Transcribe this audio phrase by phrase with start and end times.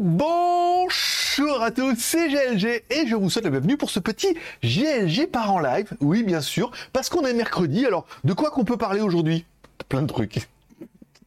[0.00, 5.28] Bonjour à tous, c'est GLG et je vous souhaite la bienvenue pour ce petit GLG
[5.30, 5.92] par en live.
[6.00, 7.86] Oui, bien sûr, parce qu'on est mercredi.
[7.86, 9.44] Alors, de quoi qu'on peut parler aujourd'hui?
[9.88, 10.40] Plein de trucs.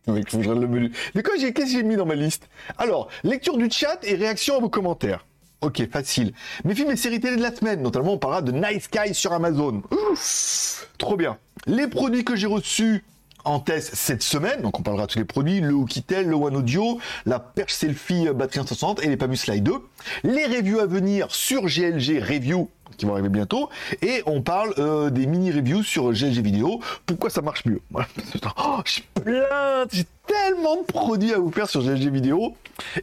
[0.07, 2.49] De quoi qu'est-ce que j'ai mis dans ma liste?
[2.77, 5.25] Alors, lecture du chat et réaction à vos commentaires.
[5.61, 6.33] Ok, facile.
[6.63, 9.33] Mes films et séries télé de la semaine, notamment on parlera de Nice Guy sur
[9.33, 9.81] Amazon.
[9.91, 11.37] Ouf, trop bien.
[11.65, 13.03] Les produits que j'ai reçus
[13.47, 16.57] en test cette semaine, donc on parlera de tous les produits, le Oukitel, le One
[16.57, 19.73] Audio, la perche selfie euh, batterie 160 et les Pamus Slide 2.
[20.23, 23.69] Les reviews à venir sur GLG Review qui vont arriver bientôt.
[24.01, 26.79] Et on parle euh, des mini reviews sur GLG vidéo.
[27.05, 27.81] Pourquoi ça marche mieux?
[27.93, 32.55] Oh, j'ai plein j'ai tellement de produits à vous faire sur GLG vidéo.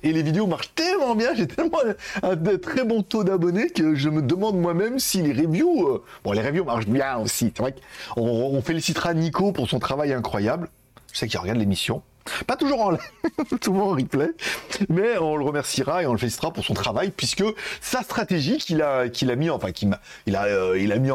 [0.02, 1.78] Et les vidéos marchent tellement bien j'ai tellement
[2.22, 6.32] un, très bon taux d'abonnés que je me demande moi-même si les reviews euh, bon
[6.32, 7.52] les reviews marchent bien aussi.
[7.54, 7.74] C'est vrai
[8.14, 10.68] qu'on on félicitera Nico pour son travail incroyable.
[11.12, 12.02] Je sais qu'il regarde l'émission
[12.46, 13.00] pas toujours en live,
[13.62, 14.30] souvent en replay,
[14.88, 17.44] mais on le remerciera et on le félicitera pour son travail puisque
[17.80, 19.58] sa stratégie qu'il a mis en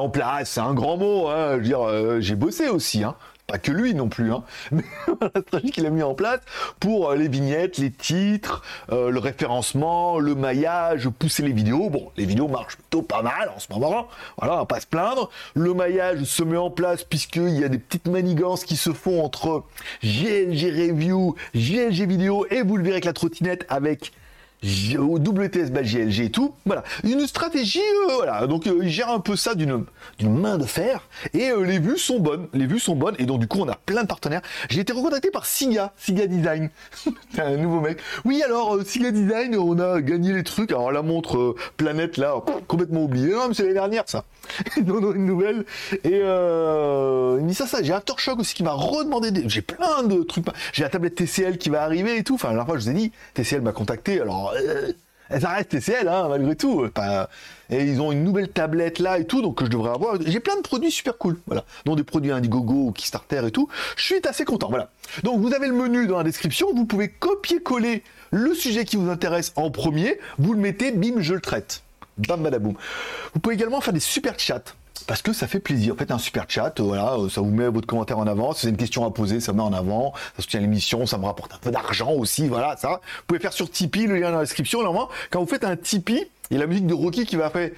[0.10, 3.16] place, c'est un grand mot hein, euh, j'ai bossé aussi hein
[3.50, 4.84] pas que lui non plus, hein, mais
[5.20, 6.40] la stratégie qu'il a mis en place
[6.80, 8.62] pour euh, les vignettes, les titres,
[8.92, 11.90] euh, le référencement, le maillage, pousser les vidéos.
[11.90, 14.88] Bon, les vidéos marchent plutôt pas mal en ce moment, voilà, on va pas se
[14.88, 15.30] plaindre.
[15.56, 19.24] Le maillage se met en place puisqu'il y a des petites manigances qui se font
[19.24, 19.64] entre
[20.04, 24.12] GLG Review, GLG Vidéo et vous le verrez avec la trottinette avec
[24.64, 26.54] WTS GLG et tout.
[26.66, 28.46] Voilà, une stratégie, euh, voilà.
[28.48, 29.86] Donc euh, il gère un peu ça d'une
[30.22, 33.40] main de fer et euh, les vues sont bonnes, les vues sont bonnes et donc
[33.40, 34.42] du coup on a plein de partenaires.
[34.70, 36.70] J'ai été recontacté par Siga, Siga Design,
[37.38, 38.00] un nouveau mec.
[38.26, 40.72] Oui alors Siga Design, on a gagné les trucs.
[40.72, 42.36] Alors la montre planète là,
[42.68, 43.32] complètement oublié.
[43.32, 44.26] Non mais c'est l'année dernière ça.
[44.86, 45.66] non non une nouvelle
[46.04, 47.82] et il me dit ça ça.
[47.82, 49.32] J'ai Aftershock aussi qui m'a redemandé.
[49.32, 49.48] Des...
[49.48, 50.46] J'ai plein de trucs.
[50.74, 52.36] J'ai la tablette TCL qui va arriver et tout.
[52.36, 54.92] Enfin la dernière fois je vous ai dit TCL m'a contacté alors euh,
[55.40, 56.86] ça reste TCL, hein, malgré tout.
[57.70, 60.16] Et ils ont une nouvelle tablette là et tout, donc que je devrais avoir.
[60.26, 61.66] J'ai plein de produits super cool, voilà.
[61.86, 63.70] Dont des produits Indiegogo, Kickstarter et tout.
[63.96, 64.90] Je suis assez content, voilà.
[65.24, 69.10] Donc vous avez le menu dans la description, vous pouvez copier-coller le sujet qui vous
[69.10, 71.84] intéresse en premier, vous le mettez, bim, je le traite.
[72.18, 72.76] Bam, badaboum.
[73.34, 74.62] Vous pouvez également faire des super chats
[75.08, 75.96] parce que ça fait plaisir.
[75.98, 78.54] Faites un super chat, voilà, ça vous met votre commentaire en avant.
[78.54, 80.14] Si c'est une question à poser, ça met en avant.
[80.36, 82.90] Ça soutient l'émission, ça me rapporte un peu d'argent aussi, voilà, ça.
[82.90, 84.82] Vous pouvez faire sur Tipeee, le lien dans la description.
[84.84, 87.50] Normalement, quand vous faites un Tipeee, il y a la musique de Rocky qui va
[87.50, 87.72] faire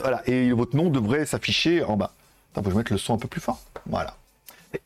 [0.00, 2.12] voilà, et votre nom devrait s'afficher en bas.
[2.52, 3.60] Attends, faut je mettre le son un peu plus fort.
[3.86, 4.16] Voilà.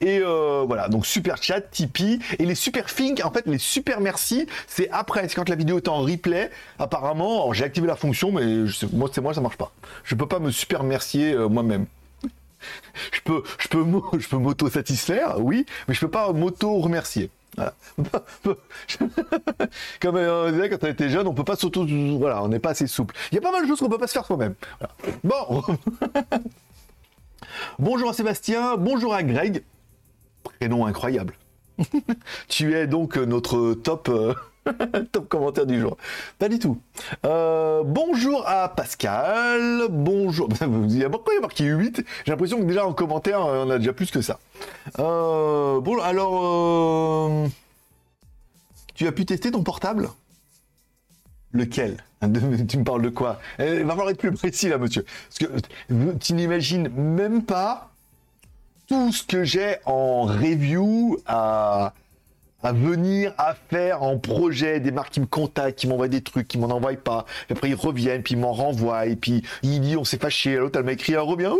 [0.01, 2.19] Et euh, voilà, donc super chat, Tipeee.
[2.39, 5.29] Et les super think, en fait, les super merci, c'est après.
[5.29, 6.51] C'est quand la vidéo est en replay.
[6.79, 9.73] Apparemment, j'ai activé la fonction, mais moi, c'est moi, ça marche pas.
[10.05, 11.87] Je peux pas me super mercier euh, moi-même.
[13.13, 13.85] je peux, je peux,
[14.19, 17.31] je peux m'auto-satisfaire, oui, mais je peux pas m'auto-remercier.
[17.57, 17.75] Voilà.
[20.01, 21.87] Comme euh, quand on était jeune, on peut pas s'auto,
[22.19, 23.17] voilà, on n'est pas assez souple.
[23.33, 24.55] Il y a pas mal de choses qu'on peut pas se faire soi-même.
[25.25, 25.63] Bon.
[27.79, 29.65] bonjour à Sébastien, bonjour à Greg
[30.43, 31.35] prénom incroyable.
[32.49, 34.35] tu es donc notre top, euh,
[35.13, 35.97] top commentaire du jour.
[36.39, 36.81] Pas du tout.
[37.25, 39.87] Euh, bonjour à Pascal.
[39.91, 40.49] Bonjour.
[40.61, 43.41] Il y a pourquoi il y a marqué 8 J'ai l'impression que déjà en commentaire,
[43.41, 44.39] on a déjà plus que ça.
[44.99, 47.31] Euh, bon, alors,
[48.95, 50.09] tu as pu tester ton portable?
[51.53, 51.97] Lequel?
[52.69, 53.41] Tu me parles de quoi?
[53.59, 55.05] Il va falloir être plus précis là, monsieur.
[55.29, 57.91] Parce que tu n'imagines même pas
[58.89, 61.93] tout ce que j'ai en review à,
[62.63, 66.49] à venir à faire en projet, des marques qui me contactent, qui m'envoient des trucs,
[66.49, 69.81] qui m'en envoient pas, puis après ils reviennent, puis ils m'en renvoient, et puis il
[69.81, 71.53] dit on s'est fâché, l'autre elle m'a écrit, revient,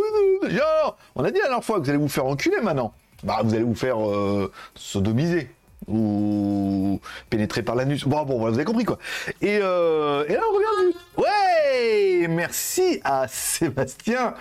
[1.15, 3.53] on a dit la dernière fois que vous allez vous faire enculer maintenant, bah vous
[3.53, 5.49] allez vous faire euh, sodomiser
[5.87, 8.03] ou pénétrer par l'anus.
[8.05, 8.99] Bon, bon, vous avez compris quoi.
[9.41, 10.95] Et, euh, et là, on revient.
[11.17, 12.27] Ouais!
[12.27, 14.33] Merci à Sébastien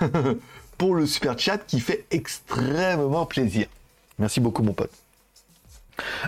[0.82, 3.66] pour le super chat qui fait extrêmement plaisir.
[4.18, 4.90] Merci beaucoup, mon pote.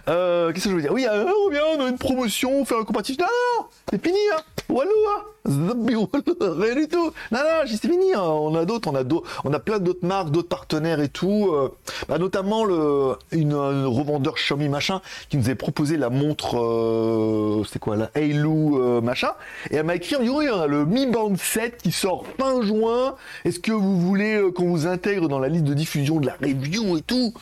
[0.07, 0.93] Euh, qu'est-ce que je veux dire?
[0.93, 3.19] Oui, euh, on revient, on a une promotion, on fait un comparatif.
[3.19, 7.13] Non, non, c'est fini, hein Walou, hein Rien du tout.
[7.31, 8.15] Non, non, c'est fini.
[8.15, 8.23] Hein.
[8.23, 9.03] On a d'autres, on a
[9.45, 11.51] on a plein d'autres marques, d'autres partenaires et tout.
[11.53, 11.69] Euh,
[12.09, 17.79] bah, notamment le, une, revendeur Xiaomi machin qui nous avait proposé la montre, euh, c'est
[17.79, 19.33] quoi la Halo euh, machin.
[19.71, 23.15] Et elle m'a écrit, oui, on a le Mi Band 7 qui sort fin juin.
[23.45, 26.97] Est-ce que vous voulez qu'on vous intègre dans la liste de diffusion de la review
[26.97, 27.35] et tout?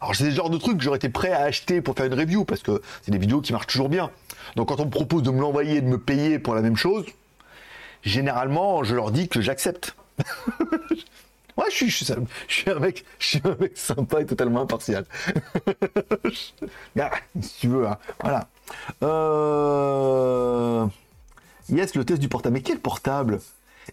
[0.00, 2.14] Alors c'est le genre de truc que j'aurais été prêt à acheter pour faire une
[2.14, 4.10] review parce que c'est des vidéos qui marchent toujours bien.
[4.56, 6.76] Donc quand on me propose de me l'envoyer et de me payer pour la même
[6.76, 7.04] chose,
[8.02, 9.94] généralement, je leur dis que j'accepte.
[11.56, 15.04] ouais, je suis, un mec, je suis un mec sympa et totalement impartial.
[16.30, 18.48] si tu veux, hein, voilà.
[19.02, 20.86] Euh...
[21.70, 22.54] Yes, le test du portable.
[22.54, 23.40] Mais quel portable?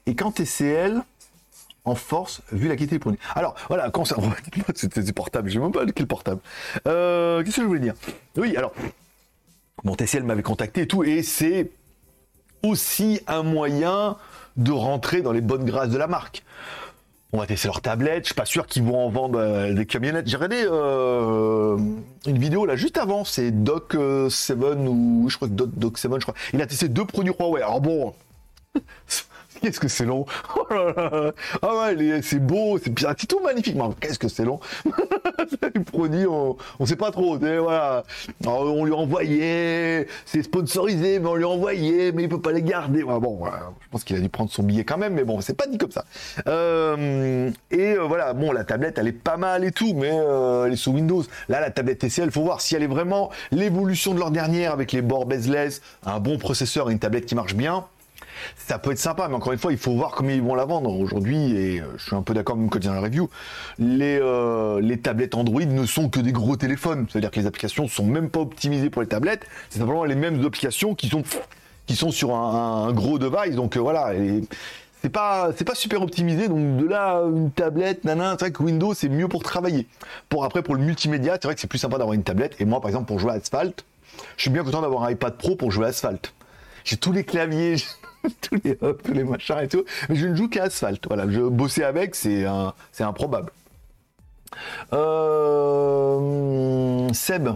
[0.05, 1.01] Et quand TCL
[1.85, 3.19] en force, vu la qualité des produits.
[3.35, 4.15] Alors, voilà, quand ça...
[4.75, 6.41] C'était portable, je sais même pas quel portable.
[6.87, 7.93] Euh, Qu'est-ce que je voulais dire?
[8.37, 8.73] Oui, alors,
[9.83, 11.71] mon TCL m'avait contacté et tout, et c'est
[12.63, 14.17] aussi un moyen
[14.57, 16.43] de rentrer dans les bonnes grâces de la marque.
[17.33, 18.23] On va tester leurs tablettes.
[18.23, 20.27] Je suis pas sûr qu'ils vont en vendre euh, des camionnettes.
[20.27, 21.77] J'ai regardé euh,
[22.25, 23.25] une vidéo là juste avant.
[23.25, 23.97] C'est Doc
[24.29, 26.35] 7 euh, ou je crois que Doc, Doc 7, je crois.
[26.53, 27.61] Il a testé deux produits Huawei.
[27.61, 28.13] Alors bon,
[29.61, 30.25] Qu'est-ce que c'est long?
[30.71, 31.31] Oh
[31.61, 32.93] Ah ouais, c'est beau, c'est
[33.27, 33.77] tout magnifique.
[33.99, 34.59] Qu'est-ce que c'est long?
[35.85, 37.37] produit, on, sait pas trop.
[37.37, 38.03] Voilà.
[38.45, 43.03] on lui envoyait, c'est sponsorisé, mais on lui envoyait, mais il peut pas les garder.
[43.03, 45.67] bon, je pense qu'il a dû prendre son billet quand même, mais bon, c'est pas
[45.67, 46.05] dit comme ça.
[46.47, 50.65] Euh, et euh, voilà, bon, la tablette, elle est pas mal et tout, mais euh,
[50.65, 51.23] elle est sous Windows.
[51.49, 54.91] Là, la tablette TCL, faut voir si elle est vraiment l'évolution de leur dernière avec
[54.91, 57.85] les bords bezeless, un bon processeur et une tablette qui marche bien
[58.57, 60.65] ça peut être sympa, mais encore une fois, il faut voir comment ils vont la
[60.65, 60.89] vendre.
[60.89, 63.29] Aujourd'hui, et euh, je suis un peu d'accord même quand a la review,
[63.79, 67.05] les, euh, les tablettes Android ne sont que des gros téléphones.
[67.09, 69.45] C'est-à-dire que les applications sont même pas optimisées pour les tablettes.
[69.69, 71.23] C'est simplement les mêmes applications qui sont,
[71.85, 73.55] qui sont sur un, gros device.
[73.55, 74.11] Donc euh, voilà.
[75.01, 78.63] c'est pas c'est pas super optimisé donc de là une tablette nana c'est vrai que
[78.63, 79.85] Windows c'est mieux pour travailler
[80.29, 82.65] pour après pour le multimédia c'est vrai que c'est plus sympa d'avoir une tablette et
[82.65, 83.85] moi par exemple pour jouer à Asphalt
[84.35, 86.33] je suis bien content d'avoir un iPad Pro pour jouer à Asphalt
[86.85, 87.75] j'ai tous les claviers
[88.41, 89.83] tous les tous les machins et tout.
[90.09, 91.05] Mais je ne joue qu'à Asphalt.
[91.07, 93.51] Voilà, je bosser avec, c'est un, c'est improbable.
[94.93, 96.19] Euh,
[97.13, 97.49] Seb,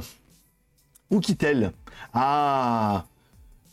[1.10, 1.71] où quitte-t-elle?
[2.13, 3.06] Ah,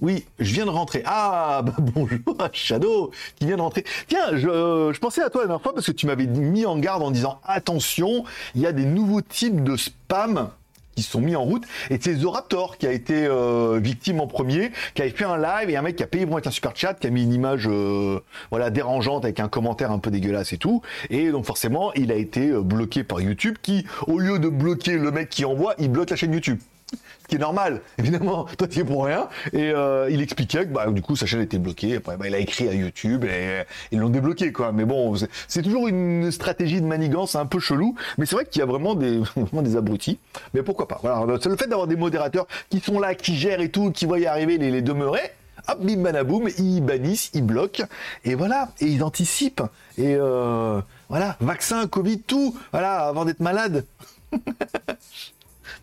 [0.00, 1.02] oui, je viens de rentrer.
[1.06, 2.18] Ah, bah, bonjour
[2.52, 3.84] Shadow, qui vient de rentrer.
[4.08, 6.78] Tiens, je, je, pensais à toi la dernière fois parce que tu m'avais mis en
[6.78, 10.50] garde en disant attention, il y a des nouveaux types de spam
[10.96, 11.64] qui sont mis en route.
[11.90, 15.36] Et c'est The Raptor qui a été euh, victime en premier, qui avait fait un
[15.36, 17.22] live et un mec qui a payé pour être un super chat, qui a mis
[17.22, 18.20] une image euh,
[18.50, 20.82] voilà dérangeante avec un commentaire un peu dégueulasse et tout.
[21.10, 24.96] Et donc forcément, il a été euh, bloqué par YouTube, qui au lieu de bloquer
[24.96, 26.58] le mec qui envoie, il bloque la chaîne YouTube
[27.22, 29.28] ce qui est normal, évidemment, toi tu es pour rien.
[29.52, 31.96] Et euh, il expliquait que bah, du coup sa chaîne était bloquée.
[31.96, 33.62] Après, bah, il a écrit à YouTube et
[33.92, 34.72] ils l'ont débloqué, quoi.
[34.72, 35.14] Mais bon,
[35.48, 37.94] c'est toujours une stratégie de manigance un peu chelou.
[38.18, 40.18] Mais c'est vrai qu'il y a vraiment des, vraiment des abrutis.
[40.54, 40.98] Mais pourquoi pas?
[41.02, 44.18] Voilà, le fait d'avoir des modérateurs qui sont là, qui gèrent et tout, qui voient
[44.18, 45.32] y arriver les, les demeurer.
[45.68, 47.84] Hop, bim banaboum, ils bannissent, ils bloquent,
[48.24, 49.62] et voilà, et ils anticipent.
[49.98, 53.84] Et euh, voilà, vaccin, Covid, tout, voilà, avant d'être malade.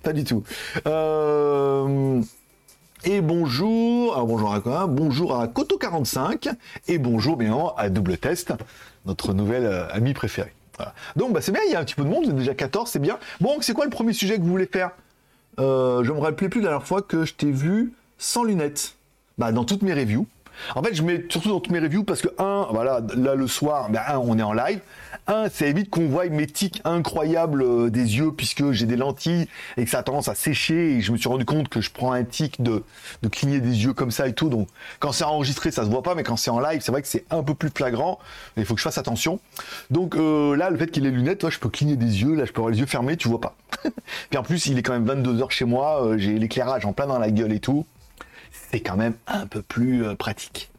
[0.04, 0.44] Pas du tout.
[0.86, 2.22] Euh,
[3.06, 6.54] et bonjour, alors bonjour à quoi Bonjour à Koto45
[6.90, 8.54] et bonjour bien à Double Test,
[9.06, 10.54] notre nouvel euh, ami préféré.
[11.16, 12.54] Donc bah, c'est bien, il y a un petit peu de monde, vous êtes déjà
[12.54, 13.18] 14, c'est bien.
[13.40, 14.92] Bon, c'est quoi le premier sujet que vous voulez faire?
[15.60, 18.96] Euh, Je me rappelais plus la dernière fois que je t'ai vu sans lunettes.
[19.38, 20.28] Bah, dans toutes mes reviews.
[20.76, 23.48] En fait, je mets surtout dans toutes mes reviews parce que, un, voilà, là le
[23.48, 24.80] soir, ben, un, on est en live.
[25.28, 29.48] Un, ça évite qu'on voit mes tics incroyables euh, des yeux puisque j'ai des lentilles
[29.78, 31.92] et que ça a tendance à sécher et je me suis rendu compte que je
[31.92, 32.84] prends un tic de,
[33.22, 34.50] de cligner des yeux comme ça et tout.
[34.50, 34.68] Donc,
[35.00, 37.08] quand c'est enregistré, ça se voit pas, mais quand c'est en live, c'est vrai que
[37.08, 38.20] c'est un peu plus flagrant.
[38.58, 39.40] Il faut que je fasse attention.
[39.92, 42.36] Donc, euh, là, le fait qu'il ait les lunettes, toi, je peux cligner des yeux,
[42.36, 43.56] là, je peux avoir les yeux fermés, tu vois pas.
[44.30, 46.92] Puis en plus, il est quand même 22 heures chez moi, euh, j'ai l'éclairage en
[46.92, 47.86] plein dans la gueule et tout
[48.72, 50.73] c'est quand même un peu plus pratique.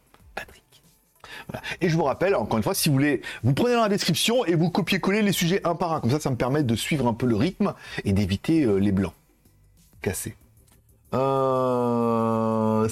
[1.80, 4.44] Et je vous rappelle, encore une fois, si vous voulez, vous prenez dans la description
[4.44, 6.00] et vous copiez-coller les sujets un par un.
[6.00, 7.74] Comme ça, ça me permet de suivre un peu le rythme
[8.04, 9.14] et d'éviter euh, les blancs
[10.02, 10.36] cassés.
[11.14, 12.88] Euh...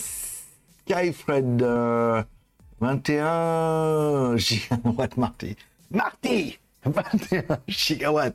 [0.86, 1.64] Skyfred
[2.80, 5.56] 21 gigawatts Marty.
[5.90, 8.34] Marty 21 gigawatts.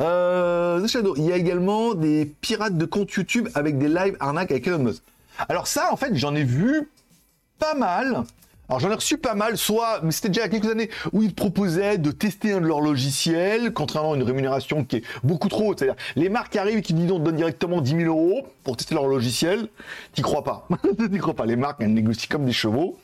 [0.00, 1.14] Euh, Shadow.
[1.16, 4.78] Il y a également des pirates de compte YouTube avec des lives arnaques avec Elon
[4.78, 5.02] Musk.
[5.48, 6.90] Alors ça, en fait, j'en ai vu
[7.58, 8.24] pas mal.
[8.72, 10.88] Alors j'en ai reçu pas mal, soit, mais c'était déjà il y a quelques années,
[11.12, 15.02] où ils proposaient de tester un de leurs logiciels, contrairement à une rémunération qui est
[15.22, 15.80] beaucoup trop haute.
[15.80, 19.06] C'est-à-dire, les marques arrivent et qui disent, donnent directement 10 000 euros pour tester leur
[19.06, 19.68] logiciel,
[20.14, 20.66] t'y crois pas.
[21.12, 21.44] t'y crois pas.
[21.44, 22.96] Les marques, elles négocient comme des chevaux.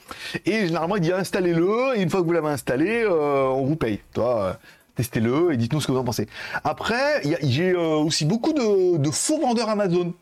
[0.47, 3.77] Et généralement, ils disent, installez-le, et une fois que vous l'avez installé, euh, on vous
[3.77, 4.01] paye.
[4.15, 4.53] Toi, euh,
[4.97, 6.29] testez-le et dites-nous ce que vous en pensez.
[6.65, 10.15] Après, j'ai euh, aussi beaucoup de faux vendeurs Amazon.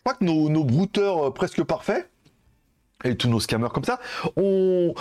[0.00, 2.08] Je crois que nos, brouteurs euh, presque parfaits,
[3.04, 3.98] et tous nos scammers comme ça,
[4.36, 4.94] on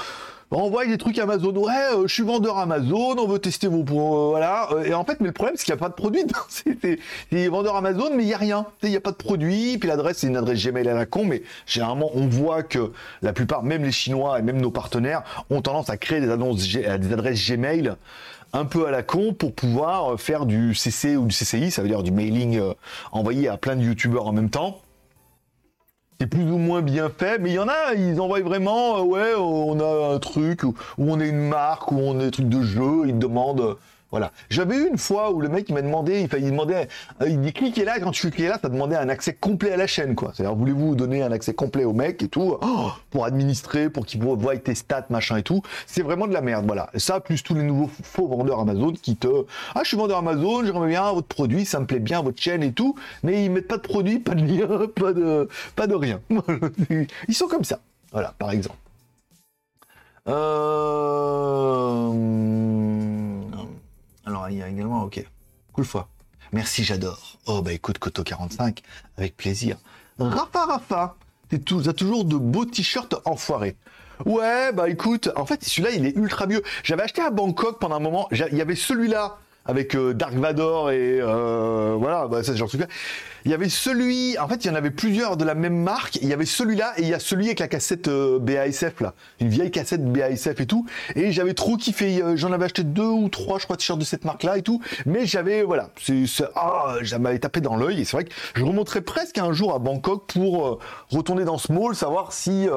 [0.51, 1.53] envoie des trucs Amazon.
[1.55, 4.69] Ouais, euh, je suis vendeur Amazon, on veut tester vos euh, voilà.
[4.85, 6.23] Et en fait, mais le problème, c'est qu'il n'y a pas de produit.
[6.49, 6.99] c'est
[7.31, 8.65] des vendeurs Amazon, mais il n'y a rien.
[8.83, 9.77] Il n'y a pas de produit.
[9.77, 11.25] Puis l'adresse, c'est une adresse Gmail à la con.
[11.25, 12.91] Mais généralement, on voit que
[13.21, 17.13] la plupart, même les Chinois et même nos partenaires, ont tendance à créer des des
[17.13, 17.93] adresses Gmail
[18.51, 21.87] un peu à la con pour pouvoir faire du CC ou du CCI, ça veut
[21.87, 22.59] dire du mailing
[23.11, 24.81] envoyé à plein de youtubeurs en même temps.
[26.19, 29.01] C'est plus ou moins bien fait, mais il y en a, ils envoient vraiment, euh,
[29.03, 32.49] ouais, on a un truc où, on est une marque, où on est un truc
[32.49, 33.77] de jeu, ils demandent
[34.11, 34.31] voilà.
[34.49, 36.87] J'avais eu une fois où le mec m'a demandé, il, il demandait,
[37.21, 39.77] euh, il dit cliquez là, quand tu cliquais là, ça demandait un accès complet à
[39.77, 40.31] la chaîne, quoi.
[40.33, 44.21] C'est-à-dire, voulez-vous donner un accès complet au mec et tout, oh, pour administrer, pour qu'il
[44.21, 45.61] voit tes stats, machin et tout.
[45.85, 46.89] C'est vraiment de la merde, voilà.
[46.93, 49.27] Et ça, plus tous les nouveaux faux vendeurs Amazon qui te,
[49.75, 52.63] ah, je suis vendeur Amazon, j'aimerais bien votre produit, ça me plaît bien, votre chaîne
[52.63, 55.95] et tout, mais ils mettent pas de produit, pas de lien, pas de, pas de
[55.95, 56.19] rien.
[57.27, 57.79] Ils sont comme ça.
[58.11, 58.77] Voilà, par exemple.
[60.27, 61.28] Euh...
[65.09, 65.25] ok,
[65.73, 66.07] cool fois.
[66.51, 67.39] Merci, j'adore.
[67.47, 68.79] Oh, bah écoute, Koto45,
[69.17, 69.77] avec plaisir.
[70.19, 71.15] Rafa Rafa,
[71.49, 73.75] tu as toujours de beaux t-shirts enfoirés.
[74.25, 76.61] Ouais, bah écoute, en fait, celui-là, il est ultra mieux.
[76.83, 80.89] J'avais acheté à Bangkok pendant un moment, il y avait celui-là avec euh, Dark Vador
[80.89, 82.81] et euh, voilà, bah, ça c'est genre truc
[83.45, 86.15] Il y avait celui, en fait, il y en avait plusieurs de la même marque.
[86.23, 89.13] Il y avait celui-là et il y a celui avec la cassette euh, BASF là,
[89.39, 90.87] une vieille cassette BASF et tout.
[91.15, 92.23] Et j'avais trop kiffé.
[92.35, 94.81] J'en avais acheté deux ou trois, je crois, t-shirts de cette marque-là et tout.
[95.05, 98.01] Mais j'avais, voilà, c'est, ah, j'avais tapé dans l'œil.
[98.01, 100.79] Et c'est vrai que je remonterais presque un jour à Bangkok pour
[101.11, 102.67] retourner dans ce mall, savoir si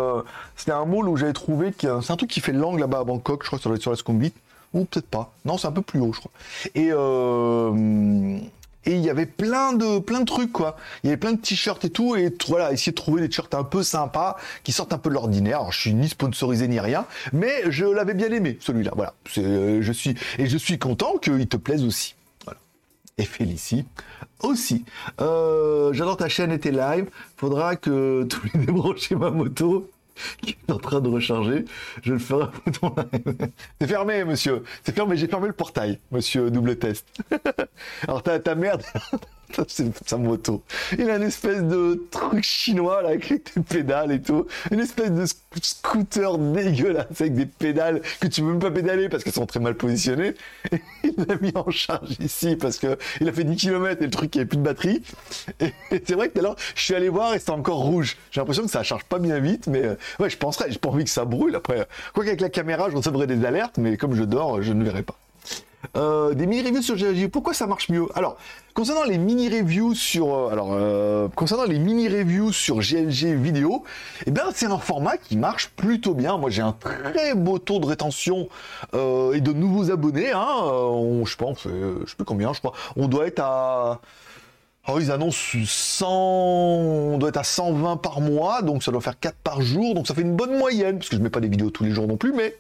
[0.57, 3.43] c'était un mall où j'avais trouvé c'est un truc qui fait langue là-bas à Bangkok.
[3.43, 4.35] Je crois que ça doit être sur la Sukhumvit
[4.75, 5.33] ou peut-être pas.
[5.45, 6.33] Non, c'est un peu plus haut, je crois.
[6.75, 8.39] Et euh,
[8.85, 10.77] et il y avait plein de plein de trucs quoi.
[11.03, 13.55] Il y avait plein de t-shirts et tout et voilà, essayer de trouver des t-shirts
[13.55, 15.59] un peu sympas qui sortent un peu de l'ordinaire.
[15.59, 18.93] Alors, je suis ni sponsorisé ni rien, mais je l'avais bien aimé celui-là.
[18.97, 22.15] Voilà, euh, je suis et je suis content qu'il te plaise aussi.
[23.19, 23.85] Et Félicie
[24.41, 24.85] aussi.
[25.21, 27.09] Euh, J'adore ta chaîne et tes lives.
[27.37, 29.89] Faudra que tu lui débrancher ma moto
[30.43, 31.65] qui est en train de recharger.
[32.03, 32.47] Je le ferai
[33.81, 34.63] C'est fermé, monsieur.
[34.85, 35.17] C'est fermé.
[35.17, 37.07] J'ai fermé le portail, monsieur double test.
[38.09, 38.83] Alors, ta, ta merde,
[40.07, 40.63] sa moto.
[40.99, 44.47] Il a une espèce de truc chinois, là, avec des pédales et tout.
[44.71, 45.25] Une espèce de
[45.61, 49.61] scooter dégueulasse avec des pédales que tu peux même pas pédaler parce qu'elles sont très
[49.61, 50.35] mal positionnées.
[50.71, 54.05] Et il l'a mis en charge ici parce que il a fait 10 km et
[54.05, 55.03] le truc, il avait plus de batterie.
[55.61, 58.17] Et, c'est vrai que l'heure, je suis allé voir et c'était encore rouge.
[58.31, 60.89] J'ai l'impression que ça charge pas bien vite, mais euh, ouais, je penserais, j'ai pas
[60.89, 61.87] envie que ça brûle après.
[62.15, 65.03] Quoi qu'avec la caméra, je recevrais des alertes, mais comme je dors, je ne verrai
[65.03, 65.17] pas.
[65.97, 67.29] Euh, des mini reviews sur GLG.
[67.29, 68.07] Pourquoi ça marche mieux?
[68.15, 68.37] Alors,
[68.75, 73.83] concernant les mini reviews sur, euh, alors, euh, concernant les mini reviews sur GLG vidéo,
[74.27, 76.39] eh bien, c'est un format qui marche plutôt bien.
[76.39, 78.49] Moi, j'ai un très beau taux de rétention
[78.95, 80.33] et de nouveaux abonnés.
[80.33, 81.25] Hein.
[81.25, 82.73] je pense, je sais plus combien, je crois.
[82.97, 84.01] On doit être à
[84.89, 89.17] Oh, ils annoncent 100, on doit être à 120 par mois, donc ça doit faire
[89.17, 91.47] 4 par jour, donc ça fait une bonne moyenne, parce que je mets pas des
[91.47, 92.57] vidéos tous les jours non plus, mais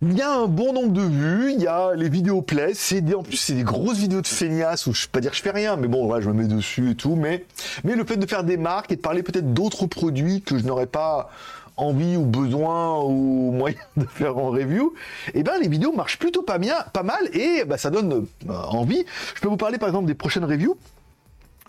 [0.00, 3.02] il y a un bon nombre de vues, il y a les vidéos plaisent, c'est
[3.14, 5.50] en plus c'est des grosses vidéos de feignasse où je peux pas dire je fais
[5.50, 7.44] rien, mais bon voilà, je me mets dessus et tout, mais
[7.82, 10.64] mais le fait de faire des marques et de parler peut-être d'autres produits que je
[10.64, 11.30] n'aurais pas
[11.76, 14.94] envie ou besoin ou moyen de faire en review,
[15.34, 18.52] eh ben les vidéos marchent plutôt pas bien, pas mal et bah, ça donne euh,
[18.68, 19.04] envie.
[19.34, 20.76] Je peux vous parler par exemple des prochaines reviews.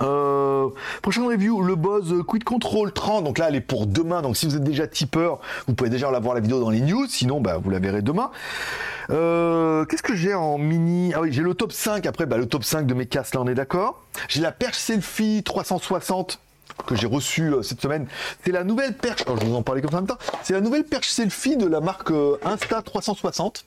[0.01, 0.69] Euh,
[1.01, 3.23] prochaine review, le Buzz Quit Control 30.
[3.23, 4.21] Donc là, elle est pour demain.
[4.21, 6.81] Donc si vous êtes déjà tipeur, vous pouvez déjà la voir la vidéo dans les
[6.81, 7.05] news.
[7.07, 8.31] Sinon, bah, vous la verrez demain.
[9.09, 11.13] Euh, qu'est-ce que j'ai en mini?
[11.15, 12.05] Ah oui, j'ai le top 5.
[12.05, 14.01] Après, bah, le top 5 de mes casques, là, on est d'accord.
[14.27, 16.39] J'ai la perche selfie 360
[16.85, 18.07] que j'ai reçu euh, cette semaine.
[18.45, 19.23] C'est la nouvelle perche.
[19.27, 20.17] Oh, je vous en parlais comme ça en.
[20.43, 22.11] C'est la nouvelle perche selfie de la marque
[22.43, 23.65] Insta 360.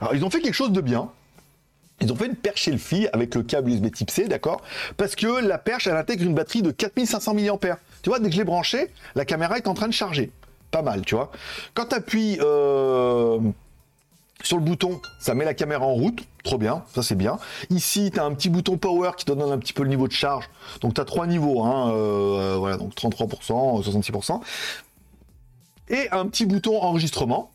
[0.00, 1.10] Alors, ils ont fait quelque chose de bien.
[2.00, 4.62] Ils ont fait une perche selfie avec le câble USB Type C, d'accord?
[4.96, 7.78] Parce que la perche, elle intègre une batterie de 4500 mAh.
[8.02, 10.30] Tu vois, dès que je l'ai branché, la caméra est en train de charger.
[10.70, 11.30] Pas mal, tu vois.
[11.74, 13.38] Quand tu appuies euh,
[14.42, 16.20] sur le bouton, ça met la caméra en route.
[16.42, 17.38] Trop bien, ça c'est bien.
[17.68, 20.08] Ici, tu as un petit bouton power qui te donne un petit peu le niveau
[20.08, 20.48] de charge.
[20.80, 24.40] Donc tu as trois niveaux, hein, euh, voilà, donc 33%, 66%.
[25.90, 27.50] Et un petit bouton enregistrement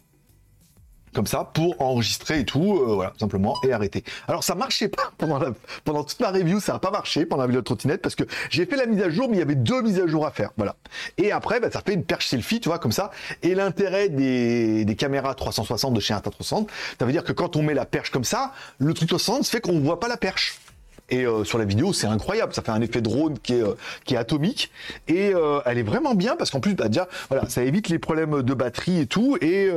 [1.16, 4.04] comme ça pour enregistrer et tout, euh, voilà, simplement et arrêter.
[4.28, 5.40] Alors ça marchait pas pendant
[5.84, 8.24] pendant toute ma review, ça a pas marché pendant la vidéo de trottinette parce que
[8.50, 10.32] j'ai fait la mise à jour, mais il y avait deux mises à jour à
[10.32, 10.76] faire, voilà.
[11.18, 13.12] Et après, bah, ça fait une perche selfie, tu vois, comme ça.
[13.42, 16.68] Et l'intérêt des, des caméras 360 de chez Insta360,
[17.00, 19.62] ça veut dire que quand on met la perche comme ça, le truc 360 fait
[19.62, 20.60] qu'on voit pas la perche.
[21.10, 22.54] Et euh, sur la vidéo, c'est incroyable.
[22.54, 24.72] Ça fait un effet drone qui est, euh, qui est atomique.
[25.08, 28.00] Et euh, elle est vraiment bien parce qu'en plus, bah, déjà, voilà, ça évite les
[28.00, 29.38] problèmes de batterie et tout.
[29.42, 29.70] Et,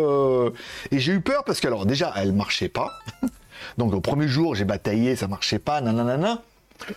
[0.91, 2.93] et j'ai eu peur parce que, alors, déjà, elle marchait pas.
[3.79, 6.43] Donc, au premier jour, j'ai bataillé, ça marchait pas, nanana.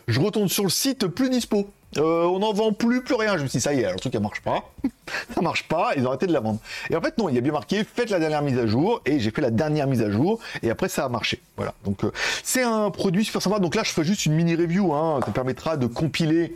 [0.07, 1.69] Je retourne sur le site, plus dispo.
[1.97, 3.37] Euh, on n'en vend plus, plus rien.
[3.37, 4.71] Je me suis dit, ça y est, le truc, elle marche pas.
[5.35, 6.59] ça marche pas, ils ont arrêté de la vendre.
[6.89, 9.01] Et en fait, non, il y a bien marqué, faites la dernière mise à jour.
[9.05, 10.39] Et j'ai fait la dernière mise à jour.
[10.63, 11.41] Et après, ça a marché.
[11.57, 11.73] Voilà.
[11.83, 12.11] Donc, euh,
[12.43, 13.59] c'est un produit super sympa.
[13.59, 14.93] Donc là, je fais juste une mini review.
[14.93, 15.19] Hein.
[15.25, 16.55] Ça permettra de compiler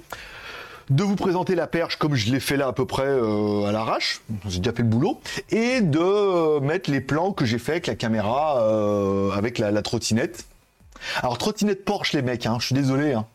[0.92, 3.72] de vous présenter la perche comme je l'ai fait là à peu près euh, à
[3.72, 7.88] l'arrache, j'ai déjà fait le boulot, et de mettre les plans que j'ai fait avec
[7.88, 8.64] la caméra,
[9.36, 10.46] avec la, trottinette.
[11.22, 13.26] Alors trottinette Porsche les mecs, hein, je suis désolé, hein.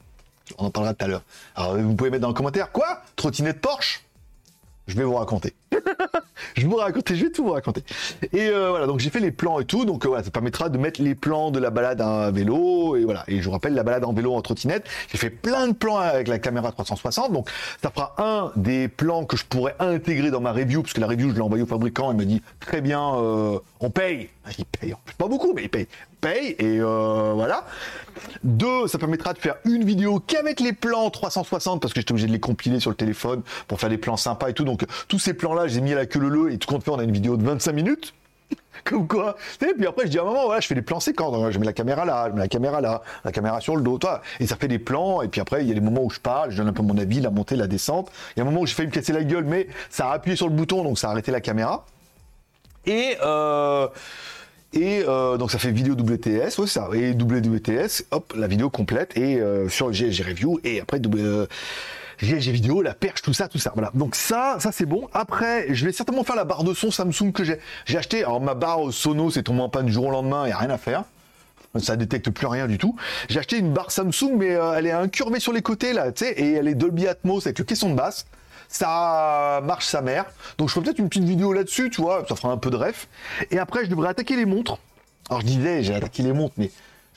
[0.58, 1.22] on en parlera tout à l'heure.
[1.54, 3.02] Alors vous pouvez mettre dans le commentaire, quoi?
[3.16, 4.02] Trottinette Porsche?
[4.86, 5.54] Je vais vous raconter.
[6.56, 7.82] je vous raconter, je vais tout vous raconter.
[8.32, 10.68] Et euh, voilà, donc j'ai fait les plans et tout, donc euh, voilà, ça permettra
[10.68, 13.24] de mettre les plans de la balade à vélo, et voilà.
[13.28, 15.98] Et je vous rappelle, la balade en vélo en trottinette, j'ai fait plein de plans
[15.98, 17.50] avec la caméra 360, donc
[17.82, 21.06] ça fera un des plans que je pourrais intégrer dans ma review, parce que la
[21.06, 24.28] review, je l'ai envoyé au fabricant, il me dit, très bien, euh, on paye.
[24.58, 25.86] Il paye, pas beaucoup, mais il paye
[26.20, 27.64] paye et voilà.
[28.44, 32.26] Deux, ça permettra de faire une vidéo qu'avec les plans 360 parce que j'étais obligé
[32.26, 34.64] de les compiler sur le téléphone pour faire des plans sympas et tout.
[34.64, 35.34] Donc tous ces
[35.66, 37.44] j'ai mis la queue le le et tout compte fait, on a une vidéo de
[37.44, 38.14] 25 minutes.
[38.84, 39.36] Comme quoi.
[39.62, 41.52] Et puis après, je dis à un moment, voilà, je fais des plans séquences.
[41.52, 43.98] Je mets la caméra là, je mets la caméra là, la caméra sur le dos,
[43.98, 44.22] toi.
[44.40, 45.22] Et ça fait des plans.
[45.22, 46.82] Et puis après, il y a des moments où je parle, je donne un peu
[46.82, 48.10] mon avis, la montée, la descente.
[48.34, 50.14] Il y a un moment où j'ai failli me casser la gueule, mais ça a
[50.14, 51.84] appuyé sur le bouton, donc ça a arrêté la caméra.
[52.86, 53.88] Et euh,
[54.72, 59.16] et euh, donc ça fait vidéo WTS, ouais ça, et WTS, hop, la vidéo complète,
[59.16, 61.46] et euh, sur GLG Review, et après euh,
[62.22, 63.72] GLG Vidéo, la perche, tout ça, tout ça.
[63.74, 63.90] Voilà.
[63.94, 65.08] Donc ça, ça c'est bon.
[65.12, 67.58] Après, je vais certainement faire la barre de son Samsung que j'ai.
[67.86, 70.48] J'ai acheté, alors ma barre Sono, c'est tombé en panne du jour au lendemain, il
[70.48, 71.04] n'y a rien à faire.
[71.78, 72.96] Ça détecte plus rien du tout.
[73.28, 76.32] J'ai acheté une barre Samsung, mais elle est incurvée sur les côtés là, tu sais,
[76.32, 78.26] et elle est Dolby Atmos avec le caisson de basse
[78.70, 80.24] ça marche sa mère.
[80.56, 82.76] Donc je ferai peut-être une petite vidéo là-dessus, tu vois, ça fera un peu de
[82.76, 83.08] ref.
[83.50, 84.78] Et après, je devrais attaquer les montres.
[85.28, 86.70] Alors je disais, j'ai attaqué les montres, mais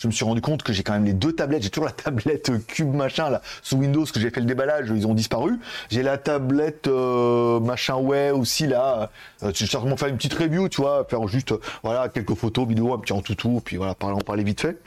[0.04, 1.64] je me suis rendu compte que j'ai quand même les deux tablettes.
[1.64, 5.08] J'ai toujours la tablette cube machin là sous Windows que j'ai fait le déballage, ils
[5.08, 5.60] ont disparu.
[5.90, 9.12] J'ai la tablette euh, machin ouais aussi là.
[9.44, 12.34] Euh, je vais certainement faire une petite review, tu vois, faire juste euh, voilà quelques
[12.34, 14.78] photos, vidéos, un petit en toutou, puis voilà parler en parler vite fait.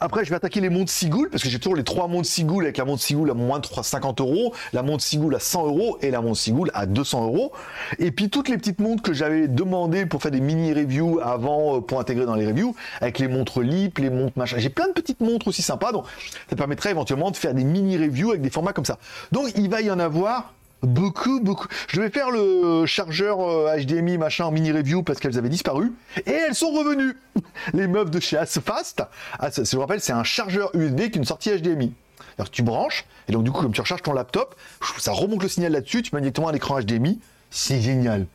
[0.00, 2.64] Après je vais attaquer les montres Sigoul parce que j'ai toujours les trois montres Sigoul
[2.64, 5.98] avec la montre Sigoul à moins de 350 euros, la montre Sigoul à 100 euros
[6.00, 7.52] et la montre Sigoul à 200 euros.
[7.98, 11.82] Et puis toutes les petites montres que j'avais demandé pour faire des mini reviews avant
[11.82, 15.20] pour intégrer dans les reviews avec les montres Lip, les montres j'ai plein de petites
[15.20, 16.04] montres aussi sympas, donc
[16.48, 18.98] ça permettrait éventuellement de faire des mini reviews avec des formats comme ça.
[19.32, 21.66] Donc il va y en avoir beaucoup, beaucoup.
[21.88, 23.38] Je vais faire le chargeur
[23.78, 25.92] HDMI euh, machin en mini review parce qu'elles avaient disparu
[26.26, 27.16] et elles sont revenues.
[27.72, 29.02] Les meufs de chez Asfast,
[29.38, 31.92] ah, si je vous rappelle, c'est un chargeur USB qui une sortie HDMI.
[32.38, 34.54] Alors tu branches et donc du coup comme tu recharges ton laptop,
[34.98, 37.20] ça remonte le signal là-dessus, tu mets directement un écran HDMI.
[37.56, 38.26] C'est génial.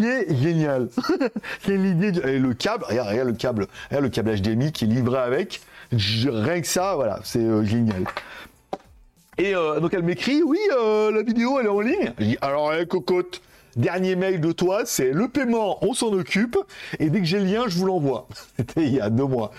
[0.00, 0.88] C'est génial.
[1.64, 4.88] c'est l'idée Et le câble, regarde, regarde, le câble, regarde le câble HDMI qui est
[4.88, 5.60] livré avec.
[5.92, 8.02] rien que ça, voilà, c'est euh, génial.
[9.38, 12.12] Et euh, donc elle m'écrit, oui, euh, la vidéo elle est en ligne.
[12.18, 13.40] Je dis, alors, hey, cocotte,
[13.76, 16.56] Dernier mail de toi, c'est le paiement, on s'en occupe,
[16.98, 18.26] et dès que j'ai le lien, je vous l'envoie.
[18.56, 19.50] C'était il y a deux mois.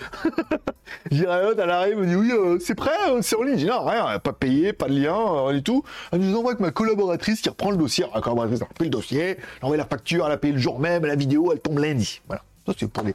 [1.12, 3.58] J'irai elle arrive, me dit oui, euh, c'est prêt, euh, c'est en ligne.
[3.58, 5.14] J'ai non, rien, pas payé, pas de lien,
[5.46, 5.84] rien du tout.
[6.10, 8.06] Elle nous envoie avec ma collaboratrice qui reprend le dossier.
[8.12, 11.06] La collaboratrice a le dossier, elle envoie la facture, elle a payé le jour même,
[11.06, 12.20] la vidéo, elle tombe lundi.
[12.26, 12.42] Voilà.
[12.66, 13.14] Ça, c'est pour les,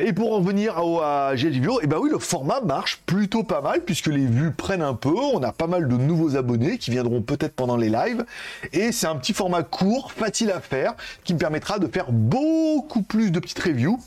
[0.00, 3.82] et pour en venir à, à et ben oui, le format marche plutôt pas mal
[3.84, 5.14] puisque les vues prennent un peu.
[5.14, 8.24] On a pas mal de nouveaux abonnés qui viendront peut-être pendant les lives.
[8.72, 13.02] Et c'est un petit format court, facile à faire, qui me permettra de faire beaucoup
[13.02, 14.00] plus de petites reviews.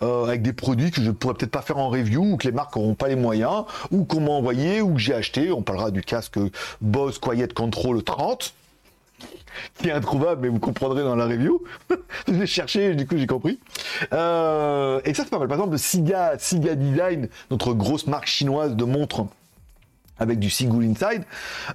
[0.00, 2.46] Euh, avec des produits que je ne pourrais peut-être pas faire en review ou que
[2.46, 5.50] les marques n'auront pas les moyens ou qu'on m'a envoyé ou que j'ai acheté.
[5.50, 6.38] On parlera du casque
[6.80, 8.54] Bose Quiet Control 30
[9.78, 11.62] qui est introuvable, mais vous comprendrez dans la review.
[12.28, 13.58] je l'ai cherché, du coup j'ai compris.
[14.12, 15.48] Euh, et ça c'est pas mal.
[15.48, 19.26] Par exemple, Siga, Siga Design, notre grosse marque chinoise de montres
[20.20, 21.22] avec du Sigul Inside.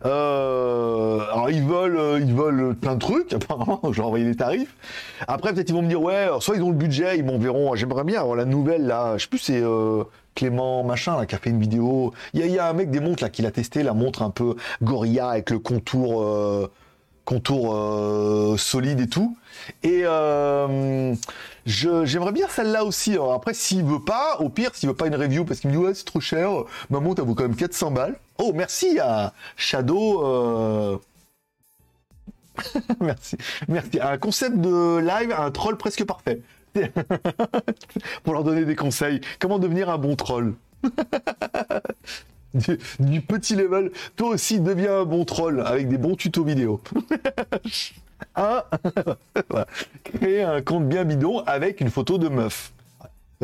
[0.05, 3.31] Euh, alors ils veulent, euh, ils plein de trucs.
[3.33, 4.75] Apparemment, je vais envoyer des tarifs.
[5.27, 7.75] Après peut-être ils vont me dire ouais, soit ils ont le budget, ils m'enverront.
[7.75, 9.17] J'aimerais bien avoir la nouvelle là.
[9.17, 9.63] Je sais plus c'est
[10.35, 12.11] Clément machin là qui a fait une vidéo.
[12.33, 14.31] Il y y a, un mec des montres là qui l'a testé, la montre un
[14.31, 16.69] peu Gorilla avec le contour
[17.25, 19.37] contour euh, solide et tout.
[19.81, 21.15] Et euh,
[21.65, 23.17] j'aimerais bien celle-là aussi.
[23.17, 25.81] après, s'il veut pas, au pire, s'il veut pas une review parce qu'il me dit
[25.81, 26.49] ouais c'est trop cher,
[26.89, 28.19] ma montre elle vaut quand même 400 balles.
[28.37, 30.25] Oh merci à Shadow.
[30.25, 30.97] Euh,
[32.99, 33.99] merci, merci.
[34.01, 36.41] Un concept de live, un troll presque parfait.
[38.23, 39.21] Pour leur donner des conseils.
[39.39, 40.55] Comment devenir un bon troll
[42.99, 43.91] du, petit level.
[44.15, 46.81] Toi aussi, deviens un bon troll avec des bons tutos vidéo.
[48.35, 48.63] un,
[50.03, 52.73] créer un compte bien bidon avec une photo de meuf.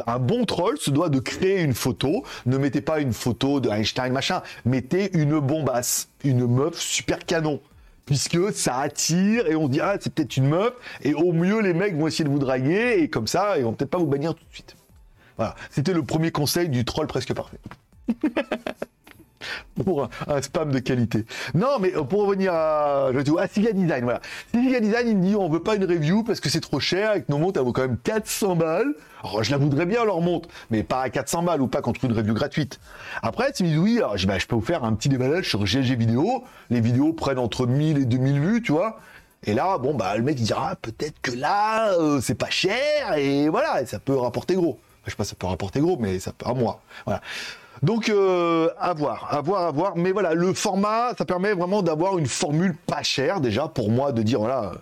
[0.08, 2.24] Un bon troll se doit de créer une photo.
[2.46, 4.42] Ne mettez pas une photo de Einstein, machin.
[4.66, 6.10] Mettez une bombasse.
[6.24, 7.60] Une meuf super canon.
[8.06, 10.74] Puisque ça attire et on dit, ah, c'est peut-être une meuf.
[11.02, 13.02] Et au mieux, les mecs vont essayer de vous draguer.
[13.02, 14.76] Et comme ça, ils vont peut-être pas vous bannir tout de suite.
[15.38, 15.56] Voilà.
[15.70, 17.60] C'était le premier conseil du troll presque parfait.
[19.84, 21.26] pour un, spam de qualité.
[21.54, 24.22] Non, mais euh, pour revenir à, je à Siga Design, voilà.
[24.54, 27.22] Design, il me dit, on veut pas une review parce que c'est trop cher et
[27.22, 28.94] que nos montres, elles vaut quand même 400 balles.
[29.24, 32.06] Alors, je la voudrais bien, leur montre, mais pas à 400 balles ou pas contre
[32.06, 32.80] une review gratuite.
[33.22, 35.98] Après, tu me dis, oui, alors, je, peux vous faire un petit déballage sur GLG
[35.98, 36.44] vidéo.
[36.70, 39.00] Les vidéos prennent entre 1000 et 2000 vues, tu vois.
[39.46, 42.50] Et là, bon, bah, le mec, il dira, ah, peut-être que là, euh, c'est pas
[42.50, 44.80] cher et voilà, ça peut rapporter gros.
[45.06, 46.82] Je sais pas, ça peut rapporter gros, mais ça peut à moi.
[47.06, 47.22] Voilà.
[47.82, 49.96] Donc, euh, à voir, à voir, à voir.
[49.96, 54.12] Mais voilà, le format, ça permet vraiment d'avoir une formule pas chère, déjà, pour moi,
[54.12, 54.74] de dire, voilà,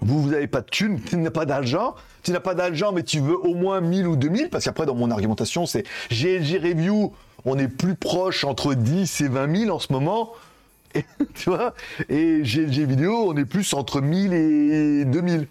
[0.00, 3.02] vous, vous n'avez pas de thunes, tu n'as pas d'argent, tu n'as pas d'argent, mais
[3.02, 7.12] tu veux au moins 1000 ou 2000, parce qu'après, dans mon argumentation, c'est GLG Review,
[7.44, 10.32] on est plus proche entre 10 et 20 000 en ce moment.
[10.94, 11.72] Et, tu vois
[12.08, 15.46] Et GLG Vidéo, on est plus entre 1000 et 2000.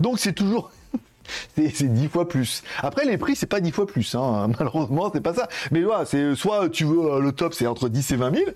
[0.00, 0.70] Donc, c'est toujours
[1.56, 2.62] c'est 10 fois plus.
[2.82, 4.48] Après, les prix, c'est pas 10 fois plus, hein.
[4.58, 5.48] malheureusement, c'est pas ça.
[5.70, 8.50] Mais voilà, c'est soit tu veux euh, le top, c'est entre 10 et 20 000,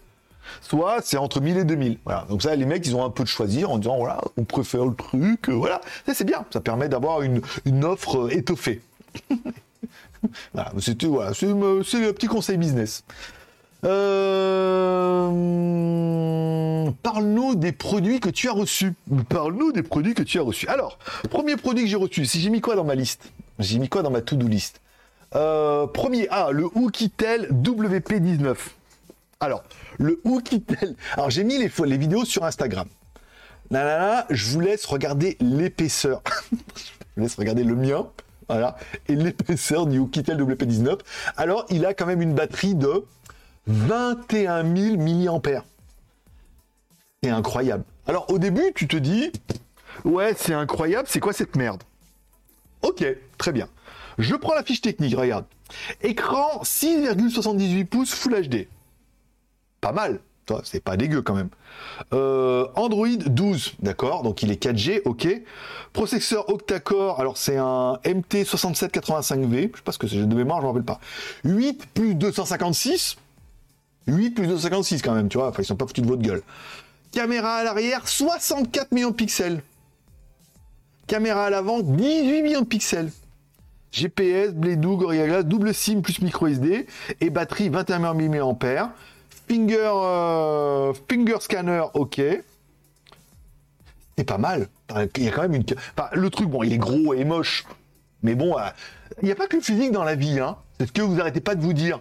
[0.60, 1.98] soit c'est entre 1000 et 2000.
[2.04, 2.26] Voilà.
[2.28, 4.84] Donc ça, les mecs, ils ont un peu de choisir en disant, voilà, on préfère
[4.84, 5.80] le truc, euh, voilà.
[6.12, 7.40] C'est bien, ça permet d'avoir une,
[7.84, 8.80] offre euh, étoffée.
[10.52, 13.04] voilà, c'était voilà, c'est le petit conseil business.
[17.12, 18.94] Parle-nous des produits que tu as reçus.
[19.28, 20.66] Parle-nous des produits que tu as reçus.
[20.68, 20.98] Alors,
[21.28, 23.32] premier produit que j'ai reçu, si j'ai mis quoi dans ma liste?
[23.58, 24.80] J'ai mis quoi dans ma to-do list?
[25.34, 28.56] Euh, Premier, ah, le Oukitel WP19.
[29.40, 29.62] Alors,
[29.98, 30.96] le Oukitel.
[31.12, 32.88] Alors, j'ai mis les, les vidéos sur Instagram.
[33.70, 36.22] Là, là, là, je vous laisse regarder l'épaisseur.
[36.50, 36.56] je
[37.18, 38.06] vous laisse regarder le mien.
[38.48, 38.78] Voilà.
[39.08, 41.00] Et l'épaisseur du Oukitel WP19.
[41.36, 43.04] Alors, il a quand même une batterie de
[43.66, 45.64] 21 000 milliampères.
[47.22, 47.84] C'est incroyable.
[48.06, 49.30] Alors au début, tu te dis,
[50.04, 51.82] ouais, c'est incroyable, c'est quoi cette merde?
[52.82, 53.04] Ok,
[53.38, 53.68] très bien.
[54.18, 55.44] Je prends la fiche technique, regarde.
[56.02, 58.68] Écran 6,78 pouces Full HD.
[59.80, 60.20] Pas mal,
[60.64, 61.48] c'est pas dégueu quand même.
[62.12, 65.28] Euh, Android 12, d'accord, donc il est 4G, ok.
[65.92, 70.66] Processeur octa-core, alors c'est un MT6785V, je sais pas ce que c'est, de mémoire, je
[70.66, 71.00] m'en rappelle pas.
[71.44, 73.16] 8 plus 256,
[74.08, 76.42] 8 plus 256 quand même, tu vois, enfin ils sont pas foutus de votre gueule.
[77.12, 79.62] Caméra à l'arrière, 64 millions de pixels.
[81.06, 83.10] Caméra à l'avant, 18 millions de pixels.
[83.92, 86.86] GPS, Bluetooth, Gorilla Glass, double SIM plus micro SD
[87.20, 88.94] et batterie 21 mAh.
[89.46, 92.22] Finger, euh, finger scanner, ok.
[94.16, 94.68] C'est pas mal.
[95.16, 95.64] Il y a quand même une.
[96.12, 97.66] le truc, bon, il est gros et moche.
[98.22, 98.62] Mais bon, euh,
[99.20, 100.56] il n'y a pas que le physique dans la vie, hein.
[100.78, 102.00] C'est ce que vous arrêtez pas de vous dire.